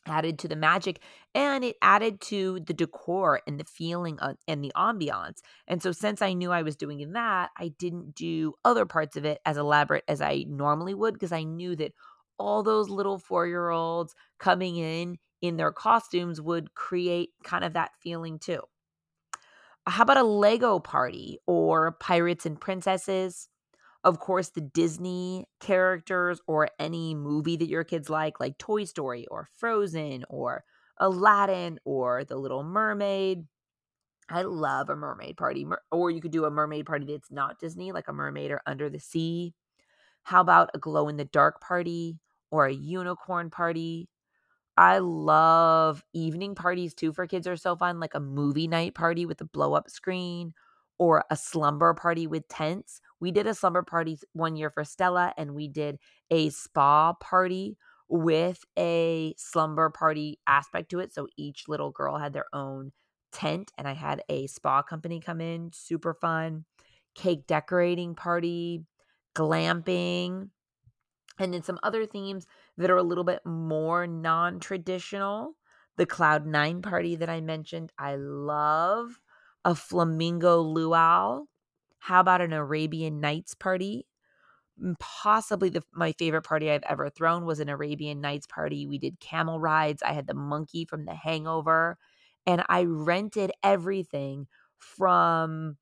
added 0.07 0.39
to 0.39 0.49
the 0.49 0.57
magic 0.57 1.01
and 1.35 1.65
it 1.65 1.77
added 1.83 2.21
to 2.21 2.61
the 2.61 2.73
decor 2.75 3.41
and 3.47 3.61
the 3.61 3.65
feeling 3.65 4.19
of, 4.21 4.37
and 4.49 4.65
the 4.65 4.73
ambiance. 4.77 5.41
And 5.69 5.83
so 5.83 5.93
since 5.93 6.23
I 6.23 6.33
knew 6.33 6.51
I 6.51 6.63
was 6.63 6.77
doing 6.77 7.13
that, 7.13 7.51
I 7.57 7.69
didn't 7.79 8.15
do 8.15 8.55
other 8.65 8.87
parts 8.87 9.17
of 9.17 9.25
it 9.25 9.41
as 9.45 9.57
elaborate 9.57 10.05
as 10.09 10.21
I 10.21 10.45
normally 10.49 10.95
would 10.95 11.15
because 11.15 11.33
I 11.33 11.43
knew 11.43 11.77
that 11.77 11.93
all 12.39 12.63
those 12.63 12.89
little 12.89 13.19
4-year-olds 13.19 14.15
coming 14.39 14.77
in 14.77 15.19
in 15.43 15.57
their 15.57 15.73
costumes 15.73 16.41
would 16.41 16.75
create 16.75 17.31
kind 17.45 17.65
of 17.65 17.75
that 17.75 17.91
feeling 18.03 18.39
too. 18.39 18.61
How 19.87 20.03
about 20.03 20.19
a 20.19 20.23
Lego 20.23 20.79
party 20.79 21.39
or 21.47 21.93
pirates 21.93 22.47
and 22.47 22.61
princesses? 22.61 23.49
Of 24.05 24.19
course, 24.19 24.51
the 24.51 24.61
Disney 24.61 25.47
characters 25.61 26.41
or 26.47 26.69
any 26.79 27.15
movie 27.15 27.57
that 27.57 27.69
your 27.69 27.85
kids 27.85 28.09
like, 28.09 28.41
like 28.41 28.59
Toy 28.59 28.85
Story 28.85 29.27
or 29.31 29.49
Frozen 29.59 30.25
or 30.29 30.65
Aladdin 30.99 31.79
or 31.85 32.25
The 32.25 32.37
Little 32.37 32.63
Mermaid. 32.65 33.47
I 34.29 34.43
love 34.43 34.89
a 34.91 34.97
mermaid 34.97 35.37
party. 35.37 35.67
Or 35.91 36.11
you 36.11 36.21
could 36.21 36.31
do 36.31 36.45
a 36.45 36.51
mermaid 36.51 36.87
party 36.87 37.07
that's 37.07 37.31
not 37.31 37.59
Disney, 37.59 37.93
like 37.93 38.09
a 38.09 38.13
mermaid 38.13 38.53
or 38.53 38.63
under 38.67 38.89
the 38.89 39.01
sea. 39.01 39.55
How 40.23 40.41
about 40.41 40.71
a 40.75 40.79
glow 40.79 41.09
in 41.09 41.17
the 41.17 41.25
dark 41.25 41.61
party 41.61 42.19
or 42.51 42.67
a 42.67 42.73
unicorn 42.73 43.51
party? 43.51 44.09
I 44.77 44.99
love 44.99 46.05
evening 46.13 46.55
parties 46.55 46.95
too 46.95 47.13
for 47.13 47.27
kids 47.27 47.47
are 47.47 47.57
so 47.57 47.77
fun, 47.77 48.01
like 48.01 48.15
a 48.15 48.21
movie 48.21 48.69
night 48.69 48.95
party 48.95 49.27
with 49.27 49.41
a 49.41 49.45
blow 49.45 49.75
up 49.75 49.91
screen 49.91 50.55
or 50.99 51.25
a 51.31 51.37
slumber 51.37 51.93
party 51.95 52.27
with 52.27 52.49
tents. 52.49 53.01
We 53.21 53.31
did 53.31 53.47
a 53.47 53.55
slumber 53.55 53.83
party 53.83 54.19
one 54.33 54.57
year 54.57 54.71
for 54.71 54.85
Stella, 54.85 55.35
and 55.37 55.55
we 55.55 55.69
did 55.69 55.99
a 56.31 56.51
spa 56.51 57.13
party 57.15 57.77
with 58.09 58.65
a 58.79 59.35
slumber 59.37 59.91
party 59.91 60.41
aspect 60.47 60.91
to 60.91 61.01
it. 61.01 61.13
So 61.13 61.29
each 61.37 61.69
little 61.69 61.91
girl 61.91 62.19
had 62.19 62.33
their 62.33 62.47
own 62.53 62.93
tent, 63.33 63.73
and 63.79 63.87
I 63.87 63.93
had 63.93 64.23
a 64.29 64.47
spa 64.47 64.83
company 64.83 65.21
come 65.21 65.41
in, 65.41 65.71
super 65.73 66.15
fun. 66.15 66.65
Cake 67.15 67.47
decorating 67.47 68.15
party, 68.15 68.85
glamping, 69.35 70.51
and 71.39 71.55
then 71.55 71.63
some 71.63 71.79
other 71.83 72.07
themes 72.07 72.47
that 72.77 72.91
are 72.91 72.97
a 72.97 73.03
little 73.03 73.25
bit 73.25 73.41
more 73.45 74.07
non 74.07 74.61
traditional. 74.61 75.57
The 75.97 76.07
Cloud 76.07 76.47
Nine 76.47 76.81
party 76.81 77.17
that 77.17 77.29
I 77.29 77.41
mentioned, 77.41 77.93
I 77.99 78.17
love 78.17 79.21
a 79.65 79.75
flamingo 79.75 80.61
luau? 80.63 81.45
How 82.01 82.21
about 82.21 82.41
an 82.41 82.53
Arabian 82.53 83.21
Nights 83.21 83.55
party? 83.55 84.07
Possibly 84.99 85.69
the, 85.69 85.83
my 85.93 86.13
favorite 86.13 86.43
party 86.43 86.71
I've 86.71 86.83
ever 86.85 87.11
thrown 87.11 87.45
was 87.45 87.61
an 87.61 87.69
Arabian 87.69 88.21
Nights 88.23 88.47
party. 88.47 88.87
We 88.87 88.97
did 88.97 89.21
camel 89.21 89.61
rides. 89.61 90.03
I 90.03 90.13
had 90.15 90.27
the 90.27 90.33
monkey 90.35 90.87
from 90.87 91.05
The 91.05 91.15
Hangover, 91.15 91.99
and 92.47 92.65
I 92.71 92.85
rented 92.85 93.53
everything 93.63 94.47
from 94.79 95.77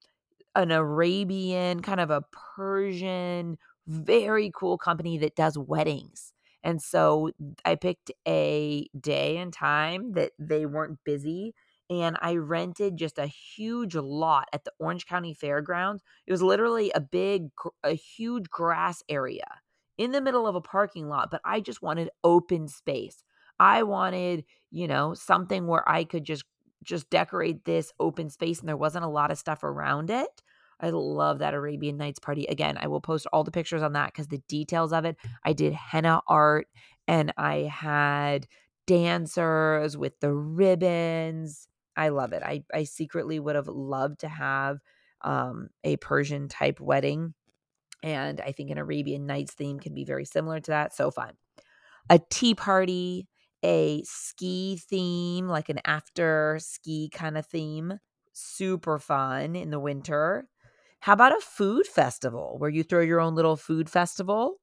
an 0.57 0.71
Arabian, 0.73 1.83
kind 1.83 2.01
of 2.01 2.11
a 2.11 2.25
Persian, 2.57 3.59
very 3.87 4.51
cool 4.55 4.79
company 4.79 5.19
that 5.19 5.37
does 5.37 5.59
weddings. 5.59 6.33
And 6.65 6.83
so 6.83 7.31
I 7.65 7.77
picked 7.77 8.11
a 8.27 8.89
day 9.01 9.39
and 9.39 9.53
time 9.53 10.13
that 10.13 10.33
they 10.39 10.67
weren't 10.67 10.99
busy 11.05 11.55
and 11.91 12.17
I 12.21 12.37
rented 12.37 12.97
just 12.97 13.19
a 13.19 13.27
huge 13.27 13.95
lot 13.95 14.49
at 14.53 14.65
the 14.65 14.73
Orange 14.79 15.07
County 15.07 15.33
Fairgrounds. 15.35 16.03
It 16.27 16.33
was 16.33 16.43
literally 16.43 16.91
a 16.95 17.01
big, 17.01 17.51
a 17.83 17.95
huge 17.95 18.51
grass 18.51 19.03
area 19.09 19.47
in 19.97 20.13
the 20.13 20.21
middle 20.21 20.47
of 20.47 20.55
a 20.55 20.61
parking 20.61 21.09
lot, 21.09 21.31
but 21.31 21.41
I 21.45 21.61
just 21.61 21.83
wanted 21.83 22.11
open 22.23 22.69
space. 22.69 23.25
I 23.59 23.83
wanted, 23.83 24.45
you 24.71 24.87
know, 24.87 25.15
something 25.15 25.67
where 25.67 25.89
I 25.89 26.05
could 26.05 26.25
just 26.25 26.45
just 26.85 27.11
decorate 27.11 27.65
this 27.65 27.93
open 27.99 28.31
space 28.31 28.61
and 28.61 28.69
there 28.69 28.77
wasn't 28.77 29.05
a 29.05 29.09
lot 29.09 29.33
of 29.33 29.39
stuff 29.39 29.65
around 29.65 30.11
it. 30.11 30.43
I 30.81 30.91
love 30.91 31.41
that 31.41 31.55
Arabian 31.55 31.97
Nights 31.97 32.21
party. 32.21 32.47
Again, 32.47 32.79
I 32.81 32.87
will 32.87 33.01
post 33.01 33.27
all 33.33 33.43
the 33.43 33.51
pictures 33.51 33.83
on 33.83 33.95
that 33.95 34.13
because 34.13 34.29
the 34.29 34.43
details 34.49 34.93
of 34.93 35.05
it. 35.05 35.17
I 35.45 35.53
did 35.53 35.73
henna 35.73 36.21
art 36.29 36.69
and 37.09 37.33
I 37.37 37.63
had 37.63 38.47
dancers 38.87 39.97
with 39.97 40.21
the 40.21 40.33
ribbons 40.33 41.69
I 41.99 42.11
love 42.11 42.33
it. 42.35 42.43
I 42.45 42.65
I 42.75 42.85
secretly 42.85 43.41
would 43.41 43.57
have 43.57 43.69
loved 43.69 44.21
to 44.21 44.29
have 44.29 44.81
um, 45.23 45.71
a 45.85 45.99
Persian 45.99 46.49
type 46.49 46.81
wedding, 46.81 47.35
and 48.03 48.41
I 48.41 48.53
think 48.53 48.71
an 48.71 48.79
Arabian 48.79 49.27
Nights 49.27 49.55
theme 49.55 49.81
can 49.81 49.95
be 49.95 50.05
very 50.05 50.25
similar 50.27 50.61
to 50.61 50.71
that. 50.73 50.95
So 50.95 51.11
fun. 51.11 51.35
A 52.11 52.21
tea 52.31 52.55
party, 52.55 53.29
a 53.65 54.03
ski 54.05 54.77
theme, 54.79 55.49
like 55.49 55.69
an 55.69 55.81
after 55.85 56.59
ski 56.61 57.11
kind 57.13 57.37
of 57.39 57.47
theme, 57.47 57.99
super 58.33 58.99
fun 58.99 59.57
in 59.57 59.71
the 59.71 59.81
winter. 59.81 60.49
How 61.01 61.13
about 61.15 61.37
a 61.37 61.41
food 61.41 61.87
festival 61.87 62.57
where 62.59 62.71
you 62.71 62.83
throw 62.83 63.01
your 63.03 63.21
own 63.21 63.35
little 63.35 63.57
food 63.57 63.91
festival? 63.91 64.59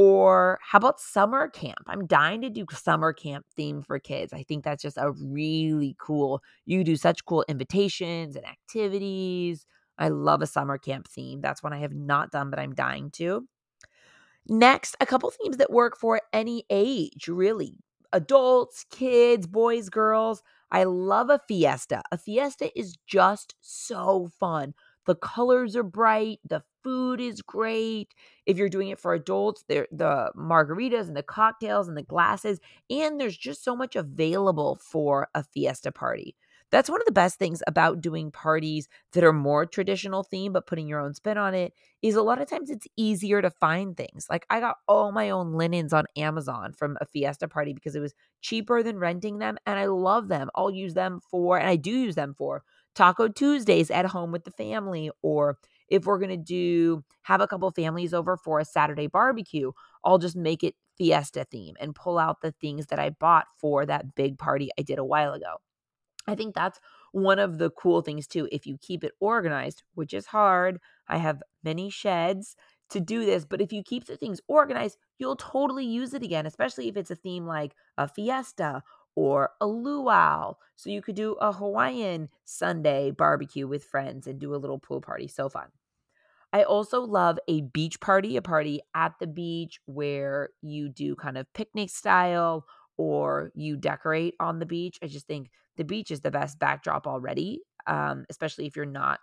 Or 0.00 0.60
how 0.62 0.76
about 0.76 1.00
summer 1.00 1.48
camp? 1.48 1.82
I'm 1.88 2.06
dying 2.06 2.40
to 2.42 2.50
do 2.50 2.64
summer 2.70 3.12
camp 3.12 3.46
theme 3.56 3.82
for 3.82 3.98
kids. 3.98 4.32
I 4.32 4.44
think 4.44 4.62
that's 4.62 4.80
just 4.80 4.96
a 4.96 5.10
really 5.10 5.96
cool. 5.98 6.40
You 6.66 6.84
do 6.84 6.94
such 6.94 7.24
cool 7.24 7.44
invitations 7.48 8.36
and 8.36 8.46
activities. 8.46 9.66
I 9.98 10.10
love 10.10 10.40
a 10.40 10.46
summer 10.46 10.78
camp 10.78 11.08
theme. 11.08 11.40
That's 11.40 11.64
one 11.64 11.72
I 11.72 11.78
have 11.78 11.94
not 11.94 12.30
done, 12.30 12.48
but 12.48 12.60
I'm 12.60 12.76
dying 12.76 13.10
to. 13.14 13.48
Next, 14.46 14.94
a 15.00 15.06
couple 15.06 15.32
themes 15.32 15.56
that 15.56 15.72
work 15.72 15.96
for 15.96 16.20
any 16.32 16.64
age, 16.70 17.26
really. 17.26 17.78
Adults, 18.12 18.84
kids, 18.90 19.48
boys, 19.48 19.88
girls. 19.88 20.44
I 20.70 20.84
love 20.84 21.28
a 21.28 21.40
fiesta. 21.48 22.02
A 22.12 22.18
fiesta 22.18 22.70
is 22.78 22.96
just 23.08 23.56
so 23.60 24.30
fun. 24.38 24.74
The 25.08 25.16
colors 25.16 25.74
are 25.76 25.82
bright, 25.82 26.38
the 26.48 26.62
food 26.84 27.20
is 27.20 27.42
great. 27.42 28.14
If 28.46 28.56
you're 28.58 28.68
doing 28.68 28.90
it 28.90 29.00
for 29.00 29.14
adults, 29.14 29.64
there 29.68 29.88
the 29.90 30.32
margaritas 30.36 31.08
and 31.08 31.16
the 31.16 31.24
cocktails 31.24 31.88
and 31.88 31.96
the 31.96 32.04
glasses, 32.04 32.60
and 32.90 33.20
there's 33.20 33.36
just 33.36 33.64
so 33.64 33.74
much 33.76 33.96
available 33.96 34.78
for 34.80 35.28
a 35.34 35.42
fiesta 35.42 35.92
party. 35.92 36.36
That's 36.70 36.90
one 36.90 37.00
of 37.00 37.06
the 37.06 37.12
best 37.12 37.38
things 37.38 37.62
about 37.66 38.02
doing 38.02 38.30
parties 38.30 38.88
that 39.14 39.24
are 39.24 39.32
more 39.32 39.64
traditional 39.64 40.22
theme 40.22 40.52
but 40.52 40.66
putting 40.66 40.86
your 40.86 41.00
own 41.00 41.14
spin 41.14 41.38
on 41.38 41.54
it 41.54 41.72
is 42.02 42.14
a 42.14 42.22
lot 42.22 42.42
of 42.42 42.48
times 42.50 42.68
it's 42.70 42.86
easier 42.96 43.40
to 43.40 43.50
find 43.50 43.96
things. 43.96 44.26
Like 44.28 44.44
I 44.50 44.60
got 44.60 44.76
all 44.86 45.10
my 45.10 45.30
own 45.30 45.54
linens 45.54 45.94
on 45.94 46.04
Amazon 46.16 46.74
from 46.74 46.98
a 47.00 47.06
fiesta 47.06 47.48
party 47.48 47.72
because 47.72 47.96
it 47.96 48.00
was 48.00 48.14
cheaper 48.42 48.82
than 48.82 48.98
renting 48.98 49.38
them 49.38 49.56
and 49.66 49.78
I 49.78 49.86
love 49.86 50.28
them. 50.28 50.50
I'll 50.54 50.70
use 50.70 50.94
them 50.94 51.20
for 51.30 51.58
and 51.58 51.68
I 51.68 51.76
do 51.76 51.90
use 51.90 52.14
them 52.16 52.34
for 52.36 52.62
Taco 52.94 53.28
Tuesdays 53.28 53.90
at 53.90 54.06
home 54.06 54.32
with 54.32 54.44
the 54.44 54.50
family, 54.50 55.10
or 55.22 55.58
if 55.88 56.04
we're 56.06 56.18
going 56.18 56.30
to 56.30 56.36
do 56.36 57.04
have 57.22 57.40
a 57.40 57.46
couple 57.46 57.70
families 57.70 58.12
over 58.12 58.36
for 58.36 58.58
a 58.58 58.64
Saturday 58.64 59.06
barbecue, 59.06 59.72
I'll 60.04 60.18
just 60.18 60.36
make 60.36 60.62
it 60.64 60.74
fiesta 60.96 61.46
theme 61.50 61.76
and 61.80 61.94
pull 61.94 62.18
out 62.18 62.40
the 62.42 62.52
things 62.52 62.86
that 62.86 62.98
I 62.98 63.10
bought 63.10 63.46
for 63.56 63.86
that 63.86 64.14
big 64.14 64.38
party 64.38 64.70
I 64.78 64.82
did 64.82 64.98
a 64.98 65.04
while 65.04 65.32
ago. 65.32 65.56
I 66.26 66.34
think 66.34 66.54
that's 66.54 66.78
one 67.12 67.38
of 67.38 67.58
the 67.58 67.70
cool 67.70 68.02
things 68.02 68.26
too. 68.26 68.48
If 68.52 68.66
you 68.66 68.76
keep 68.80 69.02
it 69.02 69.12
organized, 69.18 69.82
which 69.94 70.12
is 70.12 70.26
hard, 70.26 70.78
I 71.08 71.16
have 71.16 71.42
many 71.64 71.88
sheds 71.88 72.54
to 72.90 73.00
do 73.00 73.24
this, 73.24 73.44
but 73.44 73.60
if 73.60 73.72
you 73.72 73.82
keep 73.82 74.06
the 74.06 74.16
things 74.16 74.40
organized, 74.48 74.98
you'll 75.18 75.36
totally 75.36 75.86
use 75.86 76.14
it 76.14 76.22
again, 76.22 76.46
especially 76.46 76.88
if 76.88 76.96
it's 76.96 77.10
a 77.10 77.16
theme 77.16 77.46
like 77.46 77.74
a 77.96 78.08
fiesta 78.08 78.82
or 79.14 79.50
a 79.60 79.66
luau. 79.66 80.54
So 80.76 80.90
you 80.90 81.02
could 81.02 81.16
do 81.16 81.32
a 81.34 81.52
Hawaiian 81.52 82.28
Sunday 82.44 83.10
barbecue 83.10 83.66
with 83.66 83.84
friends 83.84 84.26
and 84.26 84.38
do 84.38 84.54
a 84.54 84.56
little 84.56 84.78
pool 84.78 85.00
party. 85.00 85.28
So 85.28 85.48
fun. 85.48 85.68
I 86.52 86.62
also 86.62 87.02
love 87.02 87.38
a 87.46 87.60
beach 87.60 88.00
party, 88.00 88.36
a 88.36 88.42
party 88.42 88.80
at 88.94 89.14
the 89.20 89.26
beach 89.26 89.80
where 89.84 90.50
you 90.62 90.88
do 90.88 91.14
kind 91.14 91.36
of 91.36 91.52
picnic 91.52 91.90
style 91.90 92.64
or 92.96 93.52
you 93.54 93.76
decorate 93.76 94.34
on 94.40 94.58
the 94.58 94.66
beach. 94.66 94.98
I 95.02 95.08
just 95.08 95.26
think 95.26 95.50
the 95.76 95.84
beach 95.84 96.10
is 96.10 96.22
the 96.22 96.30
best 96.30 96.58
backdrop 96.58 97.06
already, 97.06 97.60
um, 97.86 98.24
especially 98.30 98.66
if 98.66 98.76
you're 98.76 98.86
not 98.86 99.20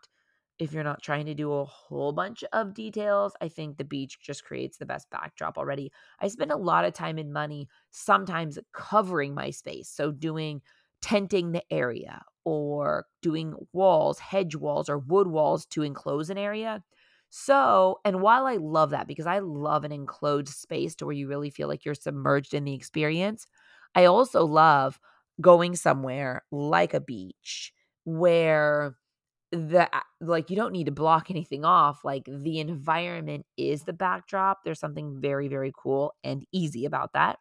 if 0.57 0.71
you're 0.71 0.83
not 0.83 1.01
trying 1.03 1.25
to 1.25 1.33
do 1.33 1.51
a 1.51 1.65
whole 1.65 2.13
bunch 2.13 2.43
of 2.53 2.73
details, 2.73 3.33
I 3.41 3.49
think 3.49 3.77
the 3.77 3.83
beach 3.83 4.19
just 4.21 4.45
creates 4.45 4.77
the 4.77 4.85
best 4.85 5.09
backdrop 5.09 5.57
already. 5.57 5.91
I 6.19 6.27
spend 6.29 6.51
a 6.51 6.57
lot 6.57 6.85
of 6.85 6.93
time 6.93 7.17
and 7.17 7.33
money 7.33 7.67
sometimes 7.91 8.57
covering 8.73 9.33
my 9.33 9.49
space. 9.49 9.89
So 9.89 10.11
doing 10.11 10.61
tenting 11.01 11.51
the 11.51 11.63
area 11.71 12.23
or 12.45 13.05
doing 13.21 13.53
walls, 13.73 14.19
hedge 14.19 14.55
walls, 14.55 14.87
or 14.89 14.97
wood 14.99 15.27
walls 15.27 15.65
to 15.67 15.81
enclose 15.83 16.29
an 16.29 16.37
area. 16.37 16.83
So, 17.29 17.99
and 18.05 18.21
while 18.21 18.45
I 18.45 18.55
love 18.55 18.91
that 18.91 19.07
because 19.07 19.27
I 19.27 19.39
love 19.39 19.83
an 19.83 19.91
enclosed 19.91 20.47
space 20.49 20.95
to 20.95 21.05
where 21.05 21.15
you 21.15 21.27
really 21.27 21.49
feel 21.49 21.67
like 21.67 21.83
you're 21.83 21.95
submerged 21.95 22.53
in 22.53 22.63
the 22.63 22.73
experience, 22.73 23.45
I 23.93 24.05
also 24.05 24.45
love 24.45 24.99
going 25.41 25.75
somewhere 25.75 26.45
like 26.51 26.93
a 26.93 27.01
beach 27.01 27.73
where 28.05 28.95
the 29.55 29.89
uh, 29.95 30.01
like 30.21 30.49
you 30.49 30.55
don't 30.55 30.71
need 30.71 30.85
to 30.85 30.91
block 30.91 31.29
anything 31.31 31.65
off 31.65 32.03
like 32.05 32.23
the 32.27 32.59
environment 32.59 33.45
is 33.57 33.83
the 33.83 33.93
backdrop 33.93 34.63
there's 34.63 34.79
something 34.79 35.19
very 35.19 35.47
very 35.47 35.71
cool 35.75 36.13
and 36.23 36.45
easy 36.51 36.85
about 36.85 37.13
that. 37.13 37.39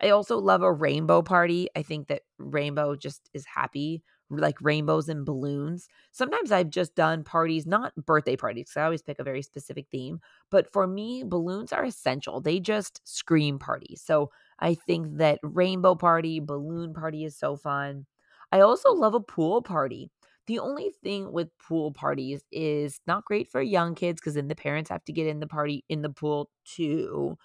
I 0.00 0.10
also 0.10 0.38
love 0.38 0.62
a 0.62 0.72
rainbow 0.72 1.22
party 1.22 1.68
i 1.76 1.82
think 1.82 2.08
that 2.08 2.22
rainbow 2.38 2.96
just 2.96 3.28
is 3.34 3.44
happy 3.46 4.02
like 4.30 4.60
rainbows 4.60 5.08
and 5.08 5.24
balloons. 5.24 5.88
Sometimes 6.12 6.52
i've 6.52 6.70
just 6.70 6.94
done 6.94 7.24
parties 7.24 7.66
not 7.66 7.94
birthday 7.96 8.36
parties 8.36 8.66
because 8.68 8.76
i 8.76 8.84
always 8.84 9.02
pick 9.02 9.18
a 9.18 9.24
very 9.24 9.42
specific 9.42 9.86
theme 9.90 10.20
but 10.50 10.70
for 10.72 10.86
me 10.86 11.22
balloons 11.24 11.72
are 11.72 11.84
essential 11.84 12.40
they 12.40 12.60
just 12.60 13.00
scream 13.04 13.58
party 13.58 13.96
so 13.96 14.30
i 14.60 14.74
think 14.74 15.16
that 15.16 15.38
rainbow 15.42 15.94
party 15.94 16.40
balloon 16.40 16.92
party 16.94 17.24
is 17.24 17.36
so 17.36 17.56
fun. 17.56 18.06
I 18.52 18.60
also 18.60 18.92
love 18.92 19.14
a 19.14 19.20
pool 19.20 19.62
party 19.62 20.10
the 20.48 20.58
only 20.58 20.90
thing 21.02 21.32
with 21.32 21.56
pool 21.58 21.92
parties 21.92 22.44
is 22.50 23.00
not 23.06 23.24
great 23.24 23.48
for 23.50 23.62
young 23.62 23.94
kids 23.94 24.20
because 24.20 24.34
then 24.34 24.48
the 24.48 24.56
parents 24.56 24.90
have 24.90 25.04
to 25.04 25.12
get 25.12 25.28
in 25.28 25.40
the 25.40 25.46
party 25.46 25.84
in 25.88 26.02
the 26.02 26.10
pool 26.10 26.50
too. 26.64 27.38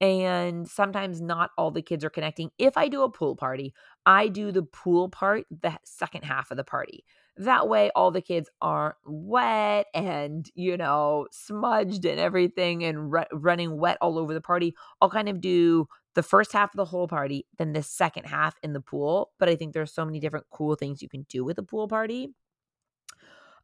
And 0.00 0.68
sometimes 0.68 1.20
not 1.20 1.50
all 1.58 1.70
the 1.70 1.82
kids 1.82 2.04
are 2.04 2.10
connecting. 2.10 2.50
If 2.58 2.76
I 2.78 2.88
do 2.88 3.02
a 3.02 3.10
pool 3.10 3.36
party, 3.36 3.74
I 4.06 4.28
do 4.28 4.52
the 4.52 4.62
pool 4.62 5.10
part 5.10 5.44
the 5.50 5.78
second 5.84 6.24
half 6.24 6.50
of 6.50 6.56
the 6.56 6.64
party. 6.64 7.04
That 7.36 7.68
way, 7.68 7.90
all 7.94 8.10
the 8.10 8.22
kids 8.22 8.50
aren't 8.62 8.96
wet 9.06 9.86
and, 9.94 10.50
you 10.54 10.76
know, 10.76 11.26
smudged 11.32 12.04
and 12.04 12.20
everything 12.20 12.84
and 12.84 13.12
running 13.32 13.78
wet 13.78 13.98
all 14.00 14.18
over 14.18 14.34
the 14.34 14.40
party. 14.40 14.74
I'll 15.00 15.10
kind 15.10 15.28
of 15.28 15.40
do 15.40 15.86
the 16.14 16.22
first 16.22 16.52
half 16.52 16.72
of 16.72 16.76
the 16.76 16.84
whole 16.86 17.08
party, 17.08 17.46
then 17.58 17.72
the 17.72 17.82
second 17.82 18.24
half 18.24 18.58
in 18.62 18.72
the 18.72 18.80
pool. 18.80 19.30
But 19.38 19.48
I 19.48 19.56
think 19.56 19.72
there's 19.74 19.92
so 19.92 20.04
many 20.04 20.20
different 20.20 20.46
cool 20.50 20.74
things 20.74 21.02
you 21.02 21.08
can 21.08 21.24
do 21.28 21.44
with 21.44 21.58
a 21.58 21.62
pool 21.62 21.88
party. 21.88 22.34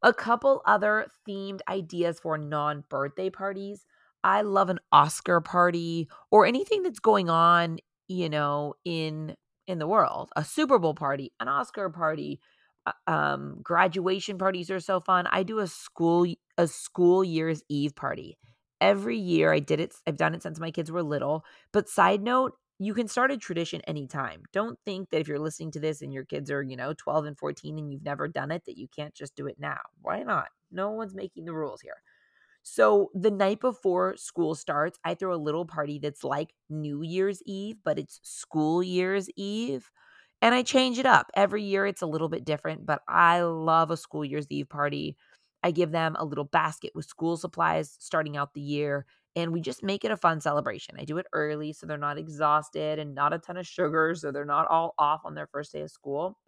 A 0.02 0.12
couple 0.12 0.62
other 0.66 1.06
themed 1.28 1.60
ideas 1.68 2.20
for 2.20 2.38
non 2.38 2.84
birthday 2.88 3.30
parties. 3.30 3.84
I 4.22 4.42
love 4.42 4.68
an 4.70 4.78
Oscar 4.92 5.40
party 5.40 6.08
or 6.30 6.46
anything 6.46 6.82
that's 6.82 6.98
going 6.98 7.30
on, 7.30 7.78
you 8.08 8.28
know, 8.28 8.74
in 8.84 9.36
in 9.66 9.78
the 9.78 9.86
world. 9.86 10.30
A 10.36 10.44
Super 10.44 10.78
Bowl 10.78 10.94
party, 10.94 11.32
an 11.40 11.48
Oscar 11.48 11.90
party, 11.90 12.40
uh, 12.86 12.92
um 13.10 13.58
graduation 13.62 14.38
parties 14.38 14.70
are 14.70 14.80
so 14.80 15.00
fun. 15.00 15.26
I 15.28 15.42
do 15.42 15.58
a 15.60 15.66
school 15.66 16.26
a 16.58 16.66
school 16.68 17.24
year's 17.24 17.62
eve 17.68 17.94
party. 17.96 18.38
Every 18.80 19.16
year 19.18 19.52
I 19.52 19.60
did 19.60 19.80
it 19.80 19.94
I've 20.06 20.16
done 20.18 20.34
it 20.34 20.42
since 20.42 20.60
my 20.60 20.70
kids 20.70 20.90
were 20.92 21.02
little. 21.02 21.44
But 21.72 21.88
side 21.88 22.22
note, 22.22 22.54
you 22.78 22.94
can 22.94 23.08
start 23.08 23.30
a 23.32 23.36
tradition 23.38 23.80
anytime. 23.82 24.42
Don't 24.52 24.78
think 24.84 25.10
that 25.10 25.20
if 25.20 25.28
you're 25.28 25.38
listening 25.38 25.70
to 25.72 25.80
this 25.80 26.02
and 26.02 26.12
your 26.12 26.24
kids 26.24 26.50
are, 26.50 26.62
you 26.62 26.76
know, 26.76 26.92
12 26.92 27.24
and 27.24 27.38
14 27.38 27.78
and 27.78 27.90
you've 27.92 28.04
never 28.04 28.28
done 28.28 28.50
it, 28.50 28.64
that 28.66 28.76
you 28.76 28.88
can't 28.88 29.14
just 29.14 29.34
do 29.34 29.46
it 29.46 29.56
now. 29.58 29.80
Why 30.02 30.22
not? 30.22 30.48
No 30.70 30.90
one's 30.90 31.14
making 31.14 31.46
the 31.46 31.54
rules 31.54 31.80
here. 31.80 32.02
So 32.62 33.10
the 33.14 33.30
night 33.30 33.60
before 33.60 34.16
school 34.16 34.54
starts, 34.54 34.98
I 35.04 35.14
throw 35.14 35.34
a 35.34 35.36
little 35.36 35.64
party 35.64 35.98
that's 36.00 36.24
like 36.24 36.52
New 36.68 37.02
Year's 37.02 37.40
Eve, 37.46 37.76
but 37.84 37.98
it's 37.98 38.20
school 38.24 38.82
year's 38.82 39.30
Eve. 39.36 39.90
And 40.42 40.54
I 40.54 40.62
change 40.62 40.98
it 40.98 41.06
up. 41.06 41.30
Every 41.34 41.62
year 41.62 41.86
it's 41.86 42.02
a 42.02 42.06
little 42.06 42.28
bit 42.28 42.44
different, 42.44 42.84
but 42.84 43.02
I 43.08 43.42
love 43.42 43.90
a 43.90 43.96
school 43.96 44.24
year's 44.24 44.46
Eve 44.50 44.68
party. 44.68 45.16
I 45.62 45.70
give 45.70 45.92
them 45.92 46.16
a 46.18 46.24
little 46.24 46.44
basket 46.44 46.92
with 46.94 47.06
school 47.06 47.36
supplies 47.36 47.96
starting 48.00 48.36
out 48.36 48.54
the 48.54 48.60
year 48.60 49.06
and 49.36 49.52
we 49.52 49.60
just 49.62 49.84
make 49.84 50.04
it 50.04 50.12
a 50.12 50.18
fun 50.18 50.40
celebration. 50.40 50.96
I 50.98 51.04
do 51.04 51.18
it 51.18 51.26
early 51.34 51.72
so 51.74 51.86
they're 51.86 51.98
not 51.98 52.18
exhausted 52.18 52.98
and 52.98 53.14
not 53.14 53.34
a 53.34 53.38
ton 53.38 53.58
of 53.58 53.66
sugar 53.68 54.14
so 54.16 54.32
they're 54.32 54.44
not 54.46 54.68
all 54.68 54.94
off 54.98 55.22
on 55.24 55.34
their 55.34 55.48
first 55.48 55.72
day 55.72 55.82
of 55.82 55.90
school. 55.92 56.38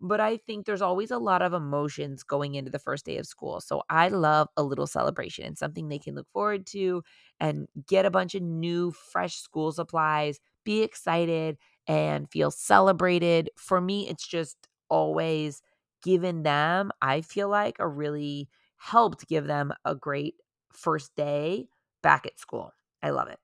But 0.00 0.20
I 0.20 0.36
think 0.36 0.66
there's 0.66 0.82
always 0.82 1.10
a 1.10 1.18
lot 1.18 1.40
of 1.40 1.54
emotions 1.54 2.22
going 2.22 2.54
into 2.54 2.70
the 2.70 2.78
first 2.78 3.06
day 3.06 3.16
of 3.16 3.26
school. 3.26 3.60
So 3.62 3.82
I 3.88 4.08
love 4.08 4.48
a 4.56 4.62
little 4.62 4.86
celebration 4.86 5.46
and 5.46 5.56
something 5.58 5.88
they 5.88 5.98
can 5.98 6.14
look 6.14 6.28
forward 6.32 6.66
to 6.68 7.02
and 7.40 7.66
get 7.88 8.04
a 8.04 8.10
bunch 8.10 8.34
of 8.34 8.42
new, 8.42 8.90
fresh 8.92 9.36
school 9.36 9.72
supplies, 9.72 10.38
be 10.64 10.82
excited 10.82 11.56
and 11.86 12.30
feel 12.30 12.50
celebrated. 12.50 13.50
For 13.56 13.80
me, 13.80 14.08
it's 14.08 14.26
just 14.26 14.68
always 14.90 15.62
given 16.02 16.42
them, 16.42 16.92
I 17.00 17.22
feel 17.22 17.48
like, 17.48 17.76
a 17.78 17.88
really 17.88 18.48
helped 18.76 19.26
give 19.28 19.46
them 19.46 19.72
a 19.86 19.94
great 19.94 20.34
first 20.74 21.14
day 21.16 21.68
back 22.06 22.24
at 22.24 22.38
school. 22.38 22.72
I 23.02 23.10
love 23.10 23.26
it. 23.26 23.40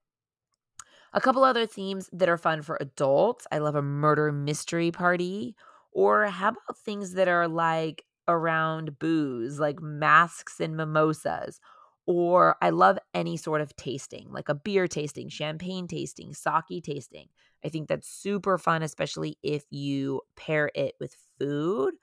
A 1.12 1.20
couple 1.20 1.42
other 1.42 1.66
themes 1.66 2.09
that 2.12 2.29
are 2.29 2.38
fun 2.38 2.62
for 2.62 2.79
adults. 2.81 3.44
I 3.51 3.59
love 3.59 3.75
a 3.75 3.83
murder 3.83 4.31
mystery 4.31 4.92
party. 4.92 5.57
Or 5.90 6.27
how 6.27 6.51
about 6.51 6.79
things 6.79 7.14
that 7.14 7.27
are 7.27 7.48
like 7.48 8.05
around 8.29 9.01
booze, 9.01 9.59
like 9.59 9.83
masks 9.83 10.61
and 10.61 10.77
mimosas? 10.77 11.59
Or 12.07 12.55
I 12.62 12.70
love 12.70 13.01
any 13.14 13.37
sort 13.37 13.62
of 13.62 13.75
tasting, 13.75 14.29
like 14.31 14.48
a 14.48 14.55
beer 14.55 14.87
tasting, 14.87 15.29
champagne 15.29 15.88
tasting, 15.88 16.33
sake 16.33 16.85
tasting. 16.85 17.31
I 17.64 17.68
think 17.68 17.88
that's 17.88 18.09
super 18.09 18.59
fun, 18.59 18.85
especially 18.85 19.38
if 19.42 19.64
you 19.70 20.20
pair 20.37 20.70
it 20.77 20.94
with 21.01 21.16
food, 21.37 21.94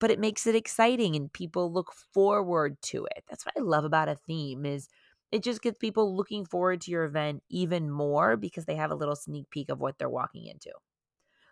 but 0.00 0.10
it 0.10 0.18
makes 0.18 0.46
it 0.46 0.54
exciting 0.54 1.14
and 1.14 1.30
people 1.30 1.70
look 1.70 1.92
forward 1.92 2.80
to 2.84 3.06
it. 3.16 3.24
That's 3.28 3.44
what 3.44 3.54
I 3.58 3.60
love 3.60 3.84
about 3.84 4.08
a 4.08 4.14
theme 4.14 4.64
is 4.64 4.88
it 5.36 5.44
just 5.44 5.62
gets 5.62 5.78
people 5.78 6.16
looking 6.16 6.44
forward 6.44 6.80
to 6.82 6.90
your 6.90 7.04
event 7.04 7.42
even 7.50 7.90
more 7.90 8.36
because 8.36 8.64
they 8.66 8.76
have 8.76 8.90
a 8.90 8.96
little 8.96 9.16
sneak 9.16 9.50
peek 9.50 9.68
of 9.70 9.80
what 9.80 9.98
they're 9.98 10.08
walking 10.08 10.46
into. 10.46 10.72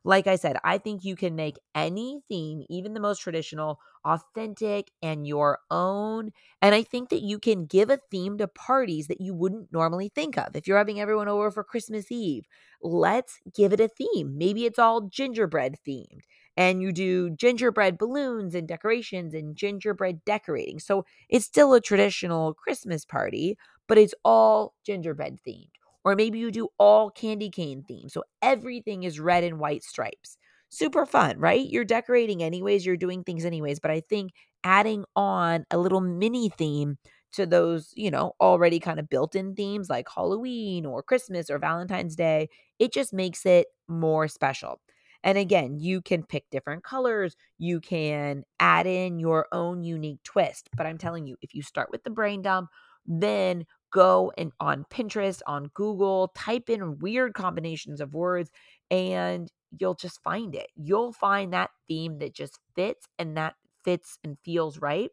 Like 0.06 0.26
I 0.26 0.36
said, 0.36 0.58
I 0.64 0.76
think 0.78 1.02
you 1.04 1.16
can 1.16 1.34
make 1.34 1.56
any 1.74 2.20
theme, 2.28 2.62
even 2.68 2.92
the 2.92 3.00
most 3.00 3.20
traditional, 3.20 3.80
authentic 4.04 4.90
and 5.02 5.26
your 5.26 5.60
own. 5.70 6.30
And 6.60 6.74
I 6.74 6.82
think 6.82 7.08
that 7.08 7.22
you 7.22 7.38
can 7.38 7.64
give 7.64 7.88
a 7.88 7.96
theme 8.10 8.36
to 8.38 8.46
parties 8.46 9.06
that 9.06 9.22
you 9.22 9.32
wouldn't 9.34 9.72
normally 9.72 10.10
think 10.14 10.36
of. 10.36 10.54
If 10.56 10.68
you're 10.68 10.76
having 10.76 11.00
everyone 11.00 11.28
over 11.28 11.50
for 11.50 11.64
Christmas 11.64 12.12
Eve, 12.12 12.44
let's 12.82 13.38
give 13.54 13.72
it 13.72 13.80
a 13.80 13.88
theme. 13.88 14.36
Maybe 14.36 14.66
it's 14.66 14.78
all 14.78 15.02
gingerbread 15.02 15.76
themed 15.86 16.20
and 16.56 16.82
you 16.82 16.92
do 16.92 17.30
gingerbread 17.30 17.98
balloons 17.98 18.54
and 18.54 18.68
decorations 18.68 19.34
and 19.34 19.56
gingerbread 19.56 20.24
decorating. 20.24 20.78
So 20.78 21.04
it's 21.28 21.46
still 21.46 21.72
a 21.74 21.80
traditional 21.80 22.54
Christmas 22.54 23.04
party, 23.04 23.56
but 23.88 23.98
it's 23.98 24.14
all 24.24 24.74
gingerbread 24.84 25.38
themed. 25.46 25.68
Or 26.04 26.14
maybe 26.14 26.38
you 26.38 26.50
do 26.50 26.68
all 26.78 27.10
candy 27.10 27.50
cane 27.50 27.84
themed. 27.88 28.10
So 28.10 28.24
everything 28.42 29.04
is 29.04 29.18
red 29.18 29.42
and 29.44 29.58
white 29.58 29.82
stripes. 29.82 30.36
Super 30.68 31.06
fun, 31.06 31.38
right? 31.38 31.66
You're 31.66 31.84
decorating 31.84 32.42
anyways, 32.42 32.84
you're 32.84 32.96
doing 32.96 33.24
things 33.24 33.44
anyways. 33.44 33.80
But 33.80 33.90
I 33.90 34.00
think 34.00 34.32
adding 34.64 35.04
on 35.16 35.64
a 35.70 35.78
little 35.78 36.00
mini 36.00 36.50
theme 36.50 36.98
to 37.32 37.46
those, 37.46 37.92
you 37.96 38.10
know, 38.10 38.32
already 38.40 38.78
kind 38.80 38.98
of 39.00 39.08
built 39.08 39.34
in 39.34 39.54
themes 39.54 39.88
like 39.88 40.08
Halloween 40.14 40.86
or 40.86 41.02
Christmas 41.02 41.50
or 41.50 41.58
Valentine's 41.58 42.16
Day, 42.16 42.48
it 42.78 42.92
just 42.92 43.12
makes 43.12 43.46
it 43.46 43.66
more 43.88 44.28
special. 44.28 44.80
And 45.22 45.38
again, 45.38 45.78
you 45.78 46.02
can 46.02 46.22
pick 46.22 46.44
different 46.50 46.84
colors, 46.84 47.34
you 47.58 47.80
can 47.80 48.44
add 48.60 48.86
in 48.86 49.18
your 49.18 49.46
own 49.52 49.82
unique 49.82 50.22
twist. 50.22 50.68
But 50.76 50.86
I'm 50.86 50.98
telling 50.98 51.26
you, 51.26 51.36
if 51.40 51.54
you 51.54 51.62
start 51.62 51.88
with 51.90 52.04
the 52.04 52.10
brain 52.10 52.42
dump, 52.42 52.68
then 53.06 53.66
go 53.92 54.32
and 54.36 54.52
on 54.60 54.84
Pinterest, 54.90 55.40
on 55.46 55.70
Google, 55.74 56.32
type 56.34 56.68
in 56.68 56.98
weird 56.98 57.34
combinations 57.34 58.00
of 58.00 58.14
words 58.14 58.50
and 58.90 59.50
you'll 59.78 59.94
just 59.94 60.22
find 60.22 60.54
it. 60.54 60.68
You'll 60.74 61.12
find 61.12 61.52
that 61.52 61.70
theme 61.88 62.18
that 62.18 62.34
just 62.34 62.58
fits 62.74 63.06
and 63.18 63.36
that 63.36 63.54
fits 63.84 64.18
and 64.24 64.38
feels 64.44 64.78
right. 64.78 65.10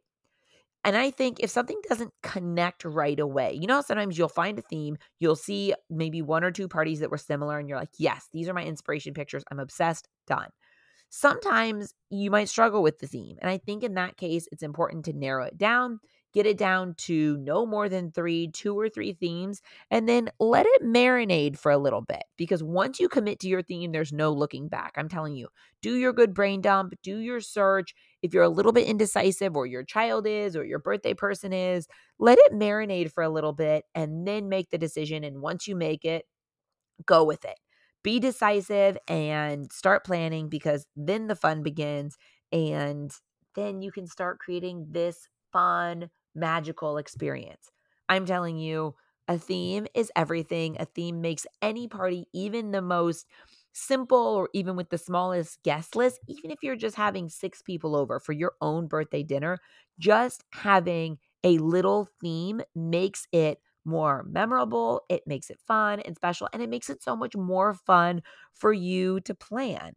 And 0.83 0.97
I 0.97 1.11
think 1.11 1.39
if 1.39 1.51
something 1.51 1.79
doesn't 1.87 2.11
connect 2.23 2.85
right 2.85 3.19
away, 3.19 3.53
you 3.53 3.67
know, 3.67 3.81
sometimes 3.81 4.17
you'll 4.17 4.29
find 4.29 4.57
a 4.57 4.63
theme, 4.63 4.97
you'll 5.19 5.35
see 5.35 5.75
maybe 5.91 6.23
one 6.23 6.43
or 6.43 6.49
two 6.51 6.67
parties 6.67 6.99
that 7.01 7.11
were 7.11 7.19
similar, 7.19 7.59
and 7.59 7.69
you're 7.69 7.77
like, 7.77 7.91
yes, 7.99 8.29
these 8.33 8.49
are 8.49 8.53
my 8.53 8.63
inspiration 8.63 9.13
pictures. 9.13 9.43
I'm 9.51 9.59
obsessed, 9.59 10.07
done. 10.25 10.49
Sometimes 11.09 11.93
you 12.09 12.31
might 12.31 12.49
struggle 12.49 12.81
with 12.81 12.99
the 12.99 13.07
theme. 13.07 13.37
And 13.41 13.49
I 13.49 13.57
think 13.59 13.83
in 13.83 13.93
that 13.95 14.17
case, 14.17 14.47
it's 14.51 14.63
important 14.63 15.05
to 15.05 15.13
narrow 15.13 15.45
it 15.45 15.57
down 15.57 15.99
get 16.33 16.45
it 16.45 16.57
down 16.57 16.93
to 16.95 17.37
no 17.37 17.65
more 17.65 17.89
than 17.89 18.11
three, 18.11 18.49
two 18.49 18.77
or 18.77 18.89
three 18.89 19.13
themes, 19.13 19.61
and 19.89 20.07
then 20.07 20.29
let 20.39 20.65
it 20.67 20.83
marinate 20.83 21.57
for 21.57 21.71
a 21.71 21.77
little 21.77 22.01
bit. 22.01 22.23
Because 22.37 22.63
once 22.63 22.99
you 22.99 23.09
commit 23.09 23.39
to 23.41 23.47
your 23.47 23.61
theme, 23.61 23.91
there's 23.91 24.13
no 24.13 24.31
looking 24.31 24.67
back. 24.67 24.93
I'm 24.97 25.09
telling 25.09 25.35
you, 25.35 25.47
do 25.81 25.95
your 25.95 26.13
good 26.13 26.33
brain 26.33 26.61
dump, 26.61 26.93
do 27.03 27.17
your 27.17 27.41
search. 27.41 27.93
If 28.21 28.33
you're 28.33 28.43
a 28.43 28.49
little 28.49 28.71
bit 28.71 28.87
indecisive, 28.87 29.55
or 29.55 29.65
your 29.65 29.83
child 29.83 30.27
is, 30.27 30.55
or 30.55 30.63
your 30.65 30.79
birthday 30.79 31.13
person 31.13 31.53
is, 31.53 31.87
let 32.19 32.37
it 32.39 32.53
marinate 32.53 33.11
for 33.11 33.23
a 33.23 33.29
little 33.29 33.53
bit 33.53 33.85
and 33.95 34.27
then 34.27 34.49
make 34.49 34.69
the 34.69 34.77
decision. 34.77 35.23
And 35.23 35.41
once 35.41 35.67
you 35.67 35.75
make 35.75 36.05
it, 36.05 36.25
go 37.05 37.23
with 37.23 37.45
it. 37.45 37.57
Be 38.03 38.19
decisive 38.19 38.97
and 39.07 39.71
start 39.71 40.05
planning 40.05 40.49
because 40.49 40.87
then 40.95 41.27
the 41.27 41.35
fun 41.35 41.61
begins 41.63 42.17
And 42.51 43.11
then 43.55 43.81
you 43.81 43.91
can 43.91 44.07
start 44.07 44.39
creating 44.39 44.87
this 44.91 45.27
fun, 45.51 46.09
magical 46.35 46.97
experience. 46.97 47.71
I'm 48.09 48.25
telling 48.25 48.57
you, 48.57 48.95
a 49.27 49.37
theme 49.37 49.87
is 49.93 50.11
everything. 50.15 50.75
A 50.79 50.85
theme 50.85 51.21
makes 51.21 51.45
any 51.61 51.87
party, 51.87 52.25
even 52.33 52.71
the 52.71 52.81
most 52.81 53.25
simple 53.73 54.17
or 54.17 54.49
even 54.53 54.75
with 54.75 54.89
the 54.89 54.97
smallest 54.97 55.63
guest 55.63 55.95
list, 55.95 56.19
even 56.27 56.51
if 56.51 56.61
you're 56.61 56.75
just 56.75 56.95
having 56.97 57.29
six 57.29 57.61
people 57.61 57.95
over 57.95 58.19
for 58.19 58.33
your 58.33 58.53
own 58.61 58.87
birthday 58.87 59.23
dinner, 59.23 59.59
just 59.99 60.43
having 60.51 61.17
a 61.43 61.57
little 61.59 62.07
theme 62.21 62.61
makes 62.75 63.27
it 63.31 63.59
more 63.85 64.23
memorable, 64.23 65.01
it 65.09 65.23
makes 65.25 65.49
it 65.49 65.59
fun 65.65 65.99
and 66.01 66.15
special, 66.15 66.47
and 66.53 66.61
it 66.61 66.69
makes 66.69 66.89
it 66.89 67.01
so 67.01 67.15
much 67.15 67.35
more 67.35 67.73
fun 67.73 68.21
for 68.53 68.73
you 68.73 69.19
to 69.21 69.33
plan. 69.33 69.93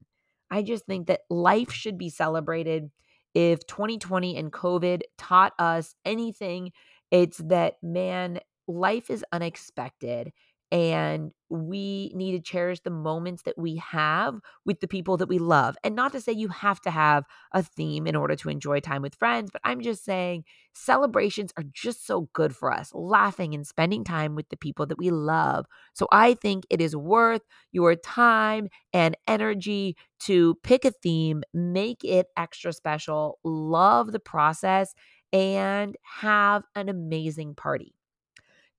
I 0.51 0.63
just 0.63 0.87
think 0.87 1.07
that 1.09 1.23
life 1.29 1.73
should 1.73 1.99
be 1.99 2.09
celebrated. 2.09 2.91
If 3.35 3.67
2020 3.67 4.37
and 4.37 4.53
COVID 4.53 5.03
taught 5.19 5.53
us 5.59 5.95
anything, 6.05 6.73
it's 7.11 7.39
that, 7.39 7.83
man, 7.83 8.41
life 8.67 9.11
is 9.11 9.25
unexpected 9.33 10.33
and 10.75 11.31
we 11.51 12.11
need 12.17 12.33
to 12.33 12.41
cherish 12.41 12.81
the 12.81 12.91
moments 12.91 13.43
that 13.45 13.57
we 13.57 13.77
have 13.77 14.41
with 14.67 14.81
the 14.81 14.89
people 14.89 15.17
that 15.17 15.29
we 15.29 15.39
love. 15.39 15.77
And 15.85 15.95
not 15.95 16.11
to 16.13 16.21
say 16.21 16.33
you 16.33 16.49
have 16.49 16.81
to 16.81 16.91
have 16.91 17.23
a 17.53 17.63
theme 17.63 18.09
in 18.09 18.17
order 18.17 18.35
to 18.35 18.49
enjoy 18.49 18.81
time 18.81 19.01
with 19.01 19.15
friends, 19.15 19.51
but 19.53 19.61
I'm 19.63 19.81
just 19.81 20.05
saying 20.05 20.43
celebrations 20.75 21.53
are 21.57 21.63
just 21.73 22.05
so 22.05 22.29
good 22.33 22.57
for 22.57 22.73
us, 22.73 22.91
laughing 22.93 23.55
and 23.55 23.65
spending 23.65 24.03
time 24.03 24.35
with 24.35 24.49
the 24.49 24.57
people 24.57 24.85
that 24.87 24.99
we 24.99 25.11
love. 25.11 25.67
So 25.93 26.09
I 26.11 26.35
think 26.35 26.67
it 26.71 26.81
is 26.81 26.97
worth 26.97 27.43
your 27.71 27.95
time 27.95 28.69
and 28.93 29.17
energy 29.29 29.97
to 30.23 30.57
pick 30.65 30.85
a 30.85 30.91
theme, 30.91 31.45
make 31.53 32.03
it 32.03 32.27
extra 32.37 32.73
special, 32.73 33.39
love 33.45 34.11
the 34.11 34.19
process, 34.19 34.93
and 35.33 35.97
have 36.03 36.65
an 36.75 36.89
amazing 36.89 37.55
party. 37.55 37.94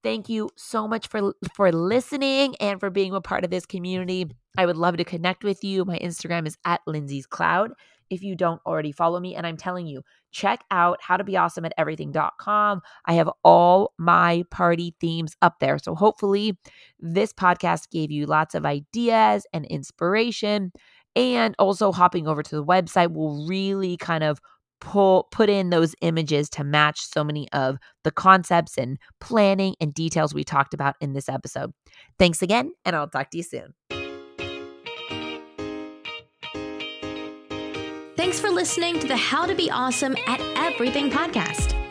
Thank 0.05 0.29
you 0.29 0.51
so 0.55 0.87
much 0.87 1.07
for 1.07 1.33
for 1.55 1.71
listening 1.71 2.55
and 2.57 2.79
for 2.79 2.91
being 2.91 3.15
a 3.15 3.21
part 3.21 3.43
of 3.43 3.49
this 3.49 3.65
community. 3.65 4.29
I 4.55 4.67
would 4.67 4.77
love 4.77 4.97
to 4.97 5.03
connect 5.03 5.43
with 5.43 5.63
you. 5.63 5.83
My 5.83 5.97
Instagram 5.97 6.45
is 6.45 6.59
at 6.63 6.81
Lindsay's 6.85 7.25
Cloud. 7.25 7.71
If 8.11 8.21
you 8.21 8.35
don't 8.35 8.61
already 8.67 8.91
follow 8.91 9.19
me, 9.19 9.33
and 9.33 9.47
I'm 9.47 9.57
telling 9.57 9.87
you, 9.87 10.03
check 10.31 10.63
out 10.69 10.99
how 11.01 11.17
to 11.17 11.23
be 11.23 11.37
awesome 11.37 11.65
at 11.65 11.73
everything.com. 11.75 12.81
I 13.07 13.13
have 13.13 13.31
all 13.43 13.93
my 13.97 14.43
party 14.51 14.93
themes 15.01 15.35
up 15.41 15.55
there. 15.59 15.79
So 15.79 15.95
hopefully, 15.95 16.55
this 16.99 17.33
podcast 17.33 17.89
gave 17.89 18.11
you 18.11 18.27
lots 18.27 18.53
of 18.53 18.63
ideas 18.63 19.47
and 19.53 19.65
inspiration. 19.65 20.71
And 21.15 21.55
also, 21.57 21.91
hopping 21.91 22.27
over 22.27 22.43
to 22.43 22.55
the 22.55 22.63
website 22.63 23.11
will 23.11 23.47
really 23.47 23.97
kind 23.97 24.23
of 24.23 24.39
pull 24.79 25.27
put 25.31 25.49
in 25.49 25.69
those 25.69 25.95
images 26.01 26.49
to 26.51 26.63
match 26.63 26.99
so 27.01 27.23
many 27.23 27.51
of 27.51 27.77
the 28.03 28.11
concepts 28.11 28.77
and 28.77 28.97
planning 29.19 29.75
and 29.79 29.93
details 29.93 30.33
we 30.33 30.43
talked 30.43 30.73
about 30.73 30.95
in 31.01 31.13
this 31.13 31.29
episode. 31.29 31.73
Thanks 32.19 32.41
again, 32.41 32.71
and 32.83 32.95
I'll 32.95 33.09
talk 33.09 33.31
to 33.31 33.38
you 33.38 33.43
soon. 33.43 33.73
Thanks 38.15 38.39
for 38.39 38.49
listening 38.49 38.99
to 38.99 39.07
the 39.07 39.17
How 39.17 39.45
to 39.45 39.53
Be 39.53 39.69
Awesome 39.69 40.15
at 40.25 40.39
Everything 40.55 41.09
podcast. 41.09 41.74